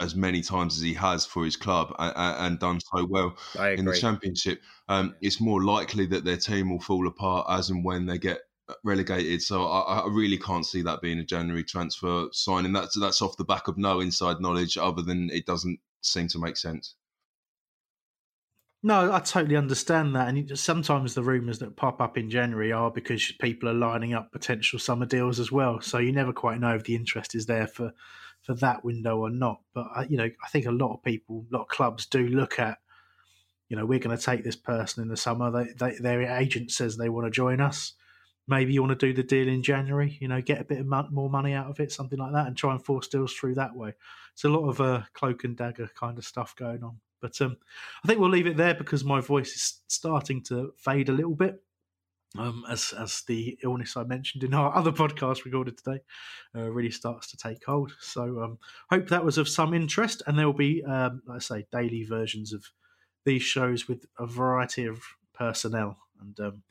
as 0.00 0.14
many 0.14 0.42
times 0.42 0.76
as 0.76 0.82
he 0.82 0.94
has 0.94 1.24
for 1.24 1.44
his 1.44 1.56
club 1.56 1.94
and, 1.98 2.12
and 2.16 2.58
done 2.58 2.80
so 2.80 3.04
well 3.04 3.36
in 3.76 3.84
the 3.84 3.94
championship. 3.94 4.60
Um, 4.88 5.14
it's 5.20 5.40
more 5.40 5.62
likely 5.62 6.06
that 6.06 6.24
their 6.24 6.36
team 6.36 6.70
will 6.70 6.80
fall 6.80 7.06
apart 7.06 7.46
as 7.48 7.70
and 7.70 7.84
when 7.84 8.06
they 8.06 8.18
get 8.18 8.40
relegated. 8.82 9.42
So 9.42 9.66
I, 9.66 10.00
I, 10.00 10.08
really 10.08 10.38
can't 10.38 10.66
see 10.66 10.82
that 10.82 11.02
being 11.02 11.18
a 11.18 11.24
January 11.24 11.64
transfer 11.64 12.26
signing. 12.32 12.72
That's 12.72 12.98
that's 12.98 13.22
off 13.22 13.36
the 13.36 13.44
back 13.44 13.68
of 13.68 13.78
no 13.78 14.00
inside 14.00 14.40
knowledge, 14.40 14.76
other 14.78 15.02
than 15.02 15.30
it 15.30 15.46
doesn't 15.46 15.78
seem 16.02 16.28
to 16.28 16.38
make 16.38 16.56
sense. 16.56 16.94
No, 18.82 19.12
I 19.12 19.20
totally 19.20 19.56
understand 19.56 20.14
that, 20.14 20.28
and 20.28 20.58
sometimes 20.58 21.14
the 21.14 21.22
rumours 21.22 21.58
that 21.60 21.76
pop 21.76 22.02
up 22.02 22.18
in 22.18 22.28
January 22.28 22.70
are 22.70 22.90
because 22.90 23.32
people 23.40 23.68
are 23.68 23.74
lining 23.74 24.12
up 24.12 24.30
potential 24.30 24.78
summer 24.78 25.06
deals 25.06 25.40
as 25.40 25.50
well. 25.50 25.80
So 25.80 25.98
you 25.98 26.12
never 26.12 26.34
quite 26.34 26.60
know 26.60 26.74
if 26.74 26.84
the 26.84 26.94
interest 26.94 27.34
is 27.34 27.46
there 27.46 27.66
for 27.66 27.94
for 28.44 28.54
that 28.54 28.84
window 28.84 29.18
or 29.18 29.30
not. 29.30 29.60
But 29.74 29.88
uh, 29.94 30.04
you 30.08 30.16
know, 30.16 30.30
I 30.42 30.48
think 30.48 30.66
a 30.66 30.70
lot 30.70 30.94
of 30.94 31.02
people, 31.02 31.44
a 31.50 31.56
lot 31.56 31.62
of 31.62 31.68
clubs 31.68 32.06
do 32.06 32.28
look 32.28 32.58
at, 32.58 32.78
you 33.68 33.76
know, 33.76 33.84
we're 33.84 33.98
going 33.98 34.16
to 34.16 34.22
take 34.22 34.44
this 34.44 34.56
person 34.56 35.02
in 35.02 35.08
the 35.08 35.16
summer. 35.16 35.50
They, 35.50 35.72
they, 35.72 35.98
their 35.98 36.22
agent 36.22 36.70
says 36.70 36.96
they 36.96 37.08
want 37.08 37.26
to 37.26 37.30
join 37.30 37.60
us 37.60 37.94
maybe 38.46 38.72
you 38.72 38.82
want 38.82 38.98
to 38.98 39.06
do 39.06 39.12
the 39.12 39.22
deal 39.22 39.48
in 39.48 39.62
January, 39.62 40.16
you 40.20 40.28
know, 40.28 40.40
get 40.40 40.60
a 40.60 40.64
bit 40.64 40.80
of 40.80 40.86
mo- 40.86 41.08
more 41.10 41.30
money 41.30 41.54
out 41.54 41.68
of 41.68 41.80
it, 41.80 41.92
something 41.92 42.18
like 42.18 42.32
that, 42.32 42.46
and 42.46 42.56
try 42.56 42.72
and 42.72 42.84
force 42.84 43.08
deals 43.08 43.32
through 43.32 43.54
that 43.54 43.74
way. 43.74 43.94
It's 44.32 44.44
a 44.44 44.48
lot 44.48 44.68
of 44.68 44.80
uh, 44.80 45.02
cloak 45.12 45.44
and 45.44 45.56
dagger 45.56 45.90
kind 45.94 46.18
of 46.18 46.24
stuff 46.24 46.54
going 46.56 46.82
on. 46.82 46.98
But 47.20 47.40
um, 47.40 47.56
I 48.02 48.08
think 48.08 48.20
we'll 48.20 48.30
leave 48.30 48.46
it 48.46 48.56
there 48.56 48.74
because 48.74 49.04
my 49.04 49.20
voice 49.20 49.54
is 49.54 49.80
starting 49.88 50.42
to 50.44 50.74
fade 50.76 51.08
a 51.08 51.12
little 51.12 51.34
bit. 51.34 51.62
Um, 52.36 52.64
as 52.68 52.92
as 52.98 53.22
the 53.28 53.56
illness 53.62 53.96
I 53.96 54.02
mentioned 54.02 54.42
in 54.42 54.54
our 54.54 54.74
other 54.76 54.90
podcast 54.90 55.44
recorded 55.44 55.78
today 55.78 56.00
uh, 56.56 56.68
really 56.68 56.90
starts 56.90 57.30
to 57.30 57.36
take 57.36 57.64
hold. 57.64 57.94
So 58.00 58.42
um, 58.42 58.58
hope 58.90 59.08
that 59.08 59.24
was 59.24 59.38
of 59.38 59.48
some 59.48 59.72
interest, 59.72 60.22
and 60.26 60.36
there 60.36 60.46
will 60.46 60.52
be, 60.52 60.82
um, 60.84 61.22
like 61.26 61.36
I 61.36 61.38
say, 61.38 61.66
daily 61.70 62.04
versions 62.04 62.52
of 62.52 62.64
these 63.24 63.42
shows 63.42 63.86
with 63.86 64.04
a 64.18 64.26
variety 64.26 64.86
of 64.86 65.00
personnel 65.32 65.96
and 66.20 66.38
um, 66.40 66.62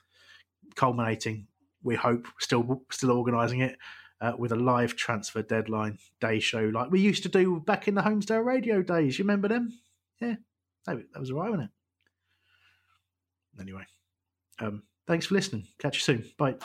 culminating 0.75 1.47
we 1.83 1.95
hope 1.95 2.27
still 2.39 2.81
still 2.91 3.11
organising 3.11 3.59
it 3.59 3.77
uh, 4.21 4.33
with 4.37 4.51
a 4.51 4.55
live 4.55 4.95
transfer 4.95 5.41
deadline 5.41 5.97
day 6.21 6.39
show 6.39 6.63
like 6.73 6.89
we 6.89 6.99
used 6.99 7.23
to 7.23 7.29
do 7.29 7.59
back 7.59 7.87
in 7.87 7.95
the 7.95 8.01
Holmesdale 8.01 8.45
radio 8.45 8.81
days. 8.81 9.19
You 9.19 9.23
remember 9.23 9.49
them? 9.49 9.77
Yeah, 10.21 10.35
that, 10.85 10.97
was 11.19 11.29
alright, 11.31 11.51
wasn't 11.51 11.69
it? 11.69 13.61
Anyway, 13.61 13.83
um, 14.59 14.83
thanks 15.07 15.25
for 15.25 15.35
listening. 15.35 15.67
Catch 15.79 15.95
you 15.95 16.01
soon. 16.01 16.25
Bye. 16.37 16.55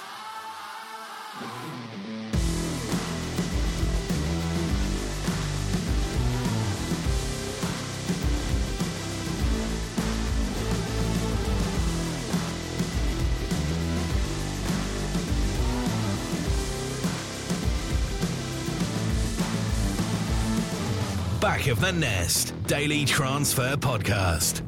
Back 21.40 21.68
of 21.68 21.80
the 21.80 21.92
Nest 21.92 22.52
Daily 22.66 23.04
Transfer 23.04 23.76
Podcast. 23.76 24.67